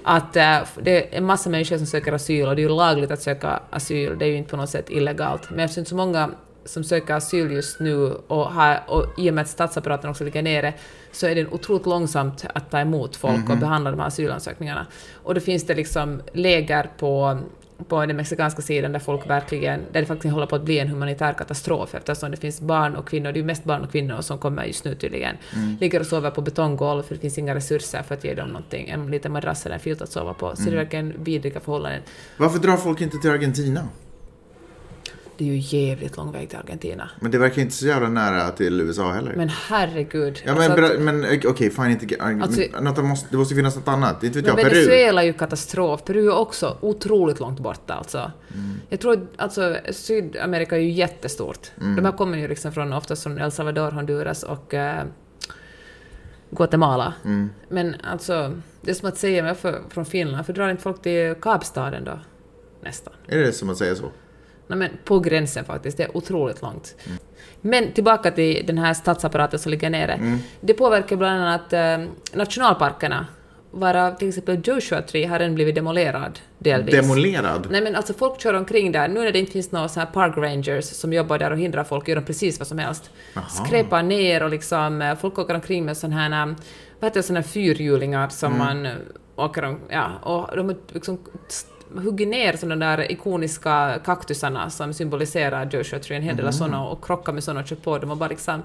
[0.04, 3.12] att eh, det är en massa människor som söker asyl och det är ju lagligt
[3.12, 5.50] att söka asyl, det är ju inte på något sätt illegalt.
[5.50, 6.30] Men eftersom så många
[6.66, 10.42] som söker asyl just nu och, har, och i och med att statsapparaten också ligger
[10.42, 10.74] nere
[11.12, 14.88] så är det otroligt långsamt att ta emot folk och behandla de här asylansökningarna.
[15.24, 17.40] Och då finns det liksom läger på
[17.88, 20.88] på den mexikanska sidan där folk verkligen, där det faktiskt håller på att bli en
[20.88, 24.22] humanitär katastrof eftersom det finns barn och kvinnor, det är ju mest barn och kvinnor
[24.22, 25.36] som kommer just nu tydligen,
[25.80, 28.90] ligger och sover på betonggolv för det finns inga resurser för att ge dem någonting,
[28.90, 30.56] en liten madrass eller en filt att sova på.
[30.56, 32.02] Så det är verkligen vidriga förhållanden.
[32.38, 33.88] Varför drar folk inte till Argentina?
[35.38, 37.10] Det är ju jävligt lång väg till Argentina.
[37.20, 39.34] Men det verkar inte så jävla nära till USA heller.
[39.36, 40.42] Men herregud.
[40.46, 42.16] ja, men, alltså men eh, okej, fine, inte...
[42.20, 44.24] Alltså- något måste, det måste finnas något annat.
[44.24, 44.80] Inte vet Men jag, Peru.
[44.80, 46.04] Venezuela är ju katastrof.
[46.04, 48.18] Peru är också otroligt långt borta alltså.
[48.18, 48.80] Mm.
[48.90, 51.72] Jag tror att alltså, Sydamerika är ju jättestort.
[51.82, 51.96] Mm.
[51.96, 55.04] De här kommer ju liksom från, oftast från El Salvador, Honduras och eh,
[56.50, 57.14] Guatemala.
[57.26, 57.50] Mm.
[57.70, 61.36] Men alltså, det är som att säga varför från Finland, för drar inte folk till
[61.42, 62.20] Kapstaden då?
[62.84, 63.14] Nästan.
[63.28, 64.12] Är det som att säga så?
[64.72, 66.96] Nej, men på gränsen faktiskt, det är otroligt långt.
[67.62, 70.14] Men tillbaka till den här statsapparaten som ligger nere.
[70.14, 70.40] Mm.
[70.62, 71.98] Det påverkar bland annat eh,
[72.34, 73.28] nationalparkerna,
[73.72, 76.96] varav till exempel Joshua Tree har redan blivit demolerad delvis.
[76.96, 77.68] Demolerad?
[77.72, 80.08] Nej men alltså folk kör omkring där, nu när det inte finns några så här
[80.08, 83.10] park rangers som jobbar där och hindrar folk, gör de precis vad som helst.
[83.34, 83.44] Jaha.
[83.50, 86.46] Skräpar ner och liksom, eh, folk åker omkring med sådana här,
[87.00, 88.66] vad heter det, sådana här fyrhjulingar som Mm.
[88.66, 88.92] man eh,
[89.36, 91.18] åker om, ja, och de liksom
[91.96, 96.84] huggit ner sådana där ikoniska kaktusarna som symboliserar Joshua Tree, en hel del av sådana,
[96.88, 97.98] och krockar med sådana och kör på.
[97.98, 98.64] Dem och bara liksom,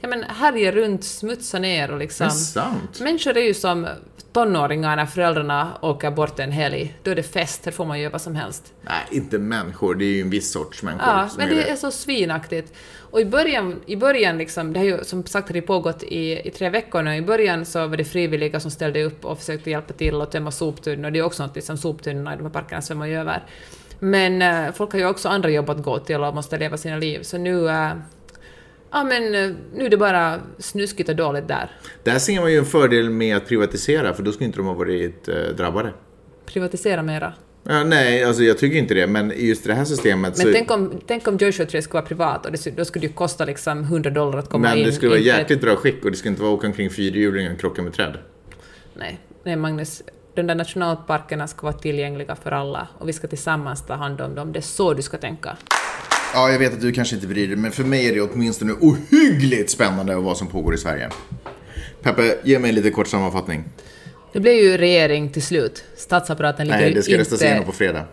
[0.00, 2.26] ja men härjar runt, smutsar ner och liksom...
[2.26, 3.00] Det är sant.
[3.00, 3.86] Människor är ju som
[4.32, 6.98] tonåringar när föräldrarna åker bort en helg.
[7.02, 8.72] Då är det fest, här får man göra vad som helst.
[8.82, 9.94] Nej, inte människor.
[9.94, 12.72] Det är ju en viss sorts människor Ja, men är det är så svinaktigt.
[13.10, 16.50] Och i början, i början liksom, det har ju som sagt det pågått i, i
[16.50, 17.16] tre veckor nu.
[17.16, 20.50] I början så var det frivilliga som ställde upp och försökte hjälpa till och tömma
[20.50, 21.10] soptunnor.
[21.10, 23.42] Det är också något som soptunnorna i de här parkerna svämmar ju över.
[23.98, 26.96] Men eh, folk har ju också andra jobb att gå till och måste leva sina
[26.96, 27.22] liv.
[27.22, 27.92] Så nu, eh,
[28.90, 31.70] ja men eh, nu är det bara snuskigt och dåligt där.
[32.02, 34.74] Där ser man ju en fördel med att privatisera, för då skulle inte de ha
[34.74, 35.92] varit eh, drabbade.
[36.46, 37.32] Privatisera mera.
[37.62, 40.52] Ja, nej, alltså jag tycker inte det, men just det här systemet Men så...
[40.52, 43.12] tänk, om, tänk om Joshua Tree skulle vara privat och det, då skulle det ju
[43.12, 44.86] kosta liksom 100 dollar att komma men in.
[44.86, 47.60] det skulle vara jäkligt bra skick och det skulle inte vara åka omkring fyrhjulingar och
[47.60, 48.18] krocka med träd.
[48.94, 50.02] Nej, nej Magnus,
[50.34, 54.34] de där nationalparkerna ska vara tillgängliga för alla och vi ska tillsammans ta hand om
[54.34, 54.52] dem.
[54.52, 55.56] Det är så du ska tänka.
[56.34, 58.72] Ja, jag vet att du kanske inte bryr dig, men för mig är det åtminstone
[58.72, 61.08] ohyggligt spännande vad som pågår i Sverige.
[62.02, 63.64] Peppe, ge mig en lite kort sammanfattning.
[64.32, 65.84] Det blev ju regering till slut.
[65.96, 67.20] Statsapparaten ligger Nej, det ska inte...
[67.20, 68.04] röstas igenom på fredag.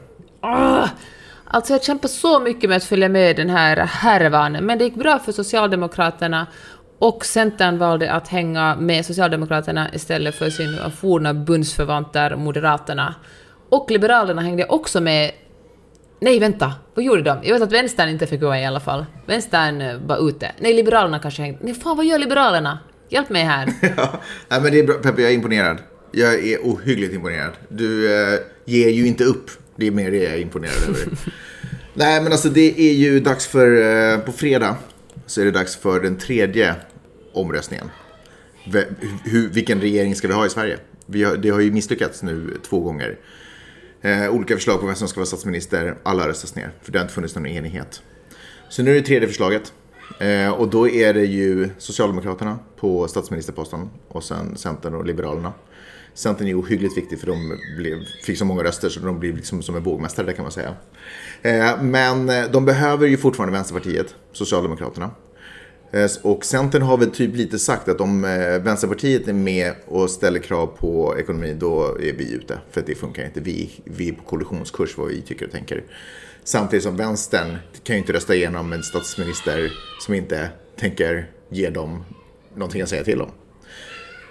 [0.42, 0.88] Ah!
[1.46, 4.96] Alltså jag kämpar så mycket med att följa med den här härvan, men det gick
[4.96, 6.48] bra för Socialdemokraterna
[7.00, 13.16] och Centern valde att hänga med Socialdemokraterna istället för sina forna bundsförvanter Moderaterna.
[13.70, 15.32] Och Liberalerna hängde också med...
[16.20, 16.74] Nej, vänta.
[16.94, 17.38] Vad gjorde de?
[17.44, 19.06] Jag vet att Vänstern inte fick gå i alla fall.
[19.26, 20.52] Vänstern eh, var ute.
[20.60, 21.60] Nej, Liberalerna kanske hängde...
[21.62, 22.80] Nej, fan vad gör Liberalerna?
[23.10, 23.74] Hjälp mig här.
[23.98, 24.96] Ja, nej, men det är bra.
[24.96, 25.78] Peppe, jag är imponerad.
[26.12, 27.52] Jag är ohyggligt imponerad.
[27.70, 29.50] Du eh, ger ju inte upp.
[29.76, 31.08] Det är mer det jag är imponerad över.
[31.94, 33.82] nej, men alltså det är ju dags för...
[34.14, 34.76] Eh, på fredag
[35.26, 36.76] så är det dags för den tredje
[37.34, 37.90] omröstningen.
[38.72, 38.84] V-
[39.26, 40.78] hur, vilken regering ska vi ha i Sverige?
[41.06, 43.18] Vi har, det har ju misslyckats nu två gånger.
[44.02, 45.98] Eh, olika förslag på vem som ska vara statsminister.
[46.04, 48.02] Alla röstas ner, för det har inte funnits någon enighet.
[48.70, 49.74] Så nu är det tredje förslaget.
[50.20, 55.54] Eh, och då är det ju Socialdemokraterna på statsministerposten och sen Centern och Liberalerna.
[56.14, 59.62] Centern är ohyggligt viktig för de blev, fick så många röster så de blir liksom
[59.62, 60.74] som en vågmästare där kan man säga.
[61.42, 65.12] Eh, men eh, de behöver ju fortfarande Vänsterpartiet, Socialdemokraterna.
[65.92, 70.10] Eh, Och Centern har väl typ lite sagt att om eh, Vänsterpartiet är med och
[70.10, 72.60] ställer krav på ekonomin då är vi ute.
[72.72, 73.40] För det funkar inte.
[73.40, 75.84] Vi, vi är på kollisionskurs vad vi tycker och tänker.
[76.44, 79.72] Samtidigt som Vänstern kan ju inte rösta igenom en statsminister
[80.06, 82.04] som inte tänker ge dem
[82.56, 83.30] någonting att säga till om.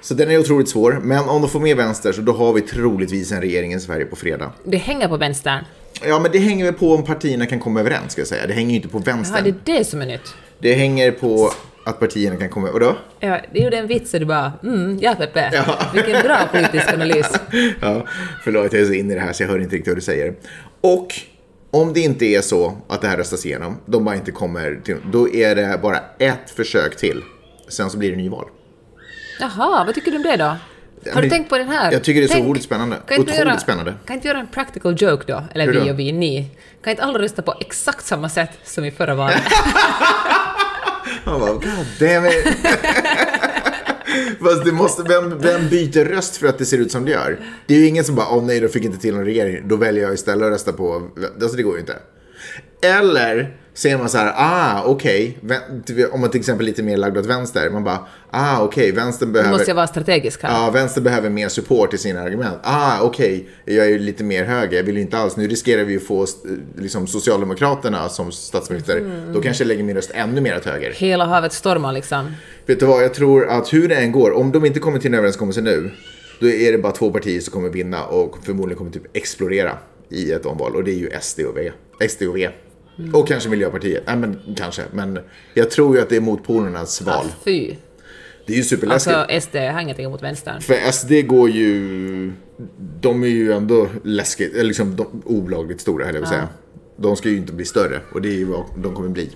[0.02, 1.00] Så den är otroligt svår.
[1.02, 4.04] Men om de får med vänster så då har vi troligtvis en regering i Sverige
[4.04, 4.52] på fredag.
[4.64, 5.64] Det hänger på Vänstern.
[6.04, 8.46] Ja, men det hänger väl på om partierna kan komma överens ska jag säga.
[8.46, 9.44] Det hänger ju inte på Ja, vänstern.
[9.44, 10.34] det är det som är nytt.
[10.58, 11.50] Det hänger på
[11.84, 12.70] att partierna kan komma...
[12.72, 12.96] Vadå?
[13.20, 17.26] Ja, det gjorde en vits och du bara mm, ja Peppe, vilken bra politisk analys.
[17.80, 18.06] Ja,
[18.44, 20.00] förlåt, jag är så inne i det här så jag hör inte riktigt vad du
[20.00, 20.34] säger.
[20.80, 21.14] Och
[21.70, 24.96] om det inte är så att det här röstas igenom, de bara inte kommer till,
[25.12, 27.22] då är det bara ett försök till.
[27.68, 28.46] Sen så blir det nyval.
[29.40, 30.44] Jaha, vad tycker du om det då?
[30.44, 30.58] Har
[31.14, 31.92] men du tänkt på den här?
[31.92, 32.96] jag tycker det är så Tänk, otroligt spännande.
[32.96, 33.94] Kan inte Otroligt göra, spännande.
[34.06, 35.44] Kan inte göra en practical joke då?
[35.54, 35.92] Eller Hur vi då?
[35.92, 36.50] och vi, ni.
[36.84, 39.42] Kan inte alla rösta på exakt samma sätt som i förra valet?
[41.26, 42.56] Han bara, god damn it.
[44.40, 47.40] Fast det måste, vem, vem byter röst för att det ser ut som det gör?
[47.66, 49.68] Det är ju ingen som bara, åh nej, då fick inte till någon regering.
[49.68, 51.10] Då väljer jag istället att rösta på,
[51.42, 51.96] alltså det går ju inte.
[52.82, 57.18] Eller säger man så här, ah okej, vä- om man till exempel lite mer lagd
[57.18, 59.50] åt vänster, man bara, ah okej, vänstern Nu behöver...
[59.52, 60.50] måste jag vara strategisk här.
[60.50, 62.58] Ja, vänster behöver mer support i sina argument.
[62.62, 65.36] Ah, okej, jag är ju lite mer höger, jag vill ju inte alls.
[65.36, 66.26] Nu riskerar vi ju få
[66.78, 68.96] liksom, Socialdemokraterna som statsminister.
[68.96, 69.32] Mm.
[69.32, 70.92] Då kanske jag lägger min röst ännu mer åt höger.
[70.92, 72.32] Hela havet stormar liksom.
[72.66, 75.10] Vet du vad, jag tror att hur det än går, om de inte kommer till
[75.10, 75.90] en överenskommelse nu,
[76.40, 79.78] då är det bara två partier som kommer vinna och förmodligen kommer typ explodera
[80.10, 80.76] i ett omval.
[80.76, 81.72] Och det är ju SD och V.
[82.08, 82.48] SD och V.
[83.12, 84.02] Och kanske Miljöpartiet.
[84.06, 84.82] Nej men kanske.
[84.92, 85.18] Men
[85.54, 87.26] jag tror ju att det är motpolernas val.
[87.28, 87.74] Ah, fy.
[88.46, 89.16] Det är ju superläskigt.
[89.16, 90.60] Alltså SD har ingenting emot vänstern.
[90.60, 92.32] För SD går ju...
[93.00, 96.48] De är ju ändå läskigt, eller liksom de, olagligt stora, höll jag på att säga.
[96.96, 99.30] De ska ju inte bli större och det är ju vad de kommer bli.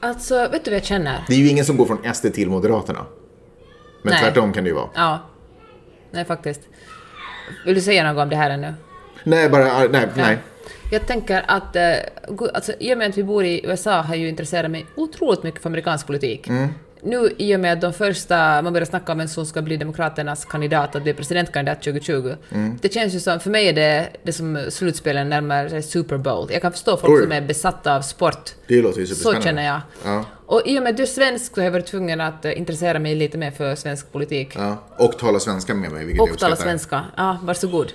[0.00, 1.24] Alltså, vet du vad jag känner?
[1.28, 3.06] Det är ju ingen som går från SD till Moderaterna.
[4.02, 4.22] Men Nej.
[4.22, 4.88] tvärtom kan det ju vara.
[4.94, 5.18] Ja.
[6.10, 6.60] Nej, faktiskt.
[7.66, 8.74] Vill du säga något om det här ännu?
[9.24, 10.38] Nej, bara, nej, nej.
[10.90, 11.82] Jag tänker att, eh,
[12.54, 15.62] alltså, i och med att vi bor i USA har ju intresserat mig otroligt mycket
[15.62, 16.48] för amerikansk politik.
[16.48, 16.68] Mm.
[17.06, 19.76] Nu i och med att de första, man börjar snacka om vem som ska bli
[19.76, 22.34] Demokraternas kandidat, att bli presidentkandidat 2020.
[22.50, 22.78] Mm.
[22.82, 26.48] Det känns ju som, för mig är det, det som slutspelen närmar sig Super Bowl.
[26.52, 27.22] Jag kan förstå folk Oj.
[27.22, 28.50] som är besatta av sport.
[28.68, 29.80] Det låter ju Så känner jag.
[30.04, 30.24] Ja.
[30.46, 32.58] Och i och med att du är svensk så har jag varit tvungen att eh,
[32.58, 34.52] intressera mig lite mer för svensk politik.
[34.56, 34.76] Ja.
[34.96, 36.70] Och tala svenska med mig, vilket jag Och tala uppskattar.
[36.70, 37.04] svenska.
[37.16, 37.92] Ja, varsågod.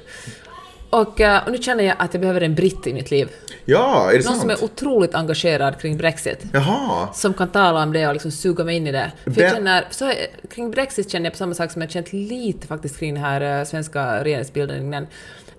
[0.89, 3.29] Och, eh, och nu känner jag att jag behöver en britt i mitt liv.
[3.65, 4.41] Ja, är det Någon sant?
[4.41, 6.43] som är otroligt engagerad kring Brexit.
[6.53, 7.13] Jaha.
[7.13, 9.11] Som kan tala om det och liksom suga mig in i det.
[9.23, 10.11] För jag känner, så,
[10.49, 13.59] kring Brexit känner jag på samma sak som jag känt lite faktiskt kring den här
[13.59, 15.07] eh, svenska regeringsbildningen.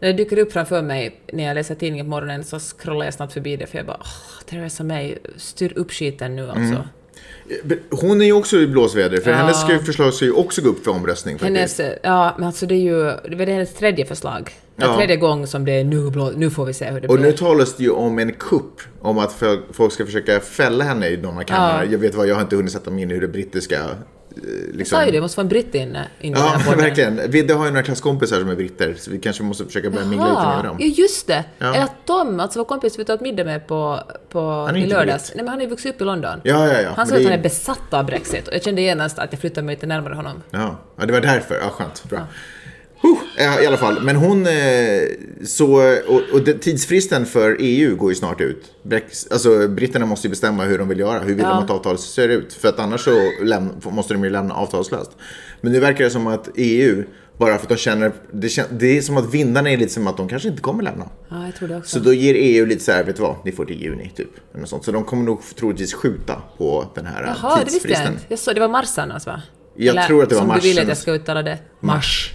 [0.00, 3.14] När det dyker upp framför mig när jag läser tidningen på morgonen så scrollar jag
[3.14, 6.60] snabbt förbi det för jag bara åh, Theresa May, styr upp skiten nu alltså.
[6.60, 7.78] Mm.
[7.90, 9.36] Hon är ju också i blåsväder, för Ja.
[9.36, 11.78] hennes förslag ska ju också gå upp för omröstning faktiskt.
[11.78, 14.52] Hennes, eh, ja men alltså det är ju, det det hennes tredje förslag.
[14.86, 14.96] Ja.
[14.96, 17.26] tredje gång som det är nu, blå, nu får vi se hur det Och blir.
[17.26, 21.16] nu talas det ju om en kupp, om att folk ska försöka fälla henne i
[21.16, 21.84] någon av kammarna.
[21.84, 21.90] Ja.
[21.90, 23.74] Jag vet vad, jag har inte hunnit sätta mig in i hur det brittiska...
[23.76, 23.82] eh,
[24.68, 24.96] Jag Liksom...
[24.98, 27.20] sa ju det, det måste vara en britt in, in i den Ja, här verkligen.
[27.30, 30.28] Vidde har ju några klasskompisar som är britter, så vi kanske måste försöka börja mingla
[30.28, 30.76] lite med dem.
[30.80, 31.44] ja just det!
[31.58, 31.74] Ja.
[31.74, 35.24] Eller Tom, alltså vår kompis vi åt middag med på, på är i lördags.
[35.26, 35.36] britt.
[35.36, 36.40] Nej men han är ju vuxit upp i London.
[36.42, 36.90] Ja, ja, ja.
[36.96, 39.40] Han sa det att han är- besatt av Brexit och jag kände genast att jag
[39.40, 40.42] flyttade mig lite närmare honom.
[40.50, 41.54] Ja, ja det var därför.
[41.62, 42.04] Ja, skönt.
[42.10, 42.18] Bra.
[42.18, 42.24] Huh,
[43.38, 44.46] ja, I alla fall, men hon...
[44.46, 44.52] Eh,
[45.44, 45.74] så,
[46.08, 48.64] och, och det, tidsfristen för EU går ju snart ut.
[49.30, 51.48] Alltså, britterna måste ju bestämma hur de vill göra, hur vill Ja.
[51.48, 52.52] de att avtalet ser ut.
[52.52, 55.10] För att annars så måste de ju lämna avtalslöst.
[55.60, 57.04] Men nu verkar det som att EU,
[57.38, 58.12] bara för att de känner...
[58.32, 60.82] Det, kän, det är som att vindarna är lite som att de kanske inte kommer
[60.82, 61.08] lämna.
[61.28, 61.98] Ja, jag tror det också.
[61.98, 64.28] Så då ger EU lite så här, vet du vad, ni får till juni typ.
[64.54, 64.84] Eller sånt.
[64.84, 68.12] Så de kommer nog troligtvis skjuta på den här eh, Jaha, det visste jag tidsfristen.
[68.12, 68.24] inte.
[68.28, 69.42] Jag såg, det var mars annars va?
[69.76, 71.58] Jag tror att det var som mars du ville att jag ska uttala det.
[71.80, 72.34] Mars.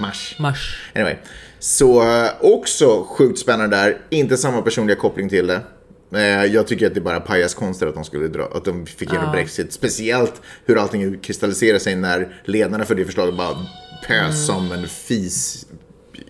[0.00, 0.36] Mars.
[0.38, 0.78] Mars.
[0.94, 1.16] Anyway.
[1.58, 3.98] Så eh, också sjukt spännande där.
[4.10, 5.60] Inte samma personliga koppling till det.
[6.14, 9.08] Eh, Jag tycker att det är bara pajaskonster att de skulle dra, att de fick
[9.08, 9.32] igenom Ja.
[9.32, 9.72] Brexit.
[9.72, 13.56] Speciellt hur allting kristalliserar sig när ledarna för det förslaget bara
[14.06, 15.66] pös som en fis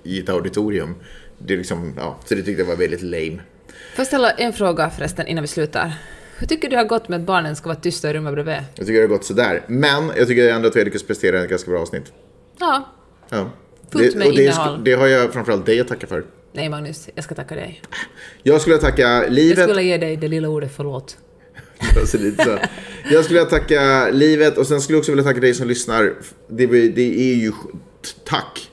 [0.02, 0.94] i ett auditorium.
[1.38, 3.38] Det är liksom, ja, så det tyckte jag var väldigt lame.
[3.66, 5.92] Får jag ställa en fråga förresten innan vi slutar?
[6.38, 8.54] Hur tycker du det har gått med att barnen ska vara tysta i rummet bredvid?
[8.74, 9.62] Jag tycker det har gått sådär.
[9.66, 12.12] Men jag tycker ändå att vi har lyckats prestera ett ganska bra avsnitt.
[12.58, 12.88] Ja.
[13.28, 13.50] Ja.
[13.92, 14.84] Fullt med det, innehåll.
[14.84, 16.24] det har jag framförallt dig att tacka för.
[16.52, 17.82] Nej Magnus, jag ska tacka dig.
[18.42, 19.64] Jag skulle tacka Jag livet.
[19.68, 21.16] skulle ge dig det lilla ordet förlåt.
[22.00, 22.18] Alltså.
[23.10, 26.14] Jag skulle vilja tacka livet och sen skulle jag också vilja tacka dig som lyssnar.
[26.48, 27.52] Det, det är ju...
[28.24, 28.70] Tack!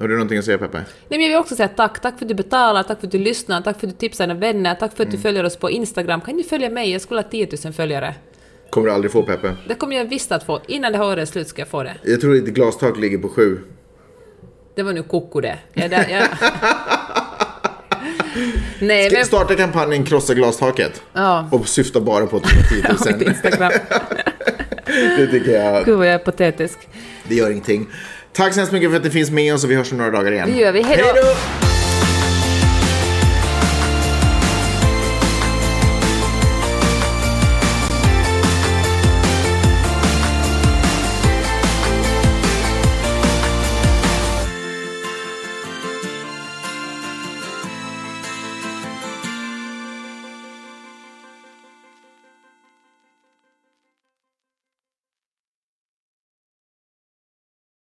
[0.00, 0.76] Har du någonting att säga Peppe?
[0.78, 2.02] Nej, men jag vill också säga tack.
[2.02, 4.26] Tack för att du betalar, tack för att du lyssnar, tack för att du tipsar
[4.26, 5.16] dina vänner, tack för att Mm.
[5.16, 6.20] du följer oss på Instagram.
[6.20, 6.92] Kan du följa mig?
[6.92, 8.14] Jag skulle ha 10 000 följare.
[8.70, 9.56] Kommer du aldrig få Peppe?
[9.68, 10.60] Det kommer jag visst att få.
[10.68, 11.94] Innan det här året är slut ska jag få det.
[12.04, 13.58] Jag tror ditt glastak ligger på sju.
[14.76, 15.58] Det var nu koko det.
[15.72, 16.28] Jag, där, jag...
[18.78, 19.26] Nej, Ska men...
[19.26, 21.02] starta kampanjen Krossa glastaket.
[21.12, 21.48] Ja.
[21.52, 23.18] Och syfta bara på 210 000.
[23.18, 23.72] Mitt Instagram.
[24.86, 25.84] det tycker jag.
[25.84, 26.78] Gud vad jag är patetisk.
[27.28, 27.86] Det gör ingenting.
[28.32, 30.10] Tack så hemskt mycket för att ni finns med oss och vi hörs om några
[30.10, 30.50] dagar igen.
[30.52, 30.82] Det gör vi.
[30.82, 31.75] Hej då!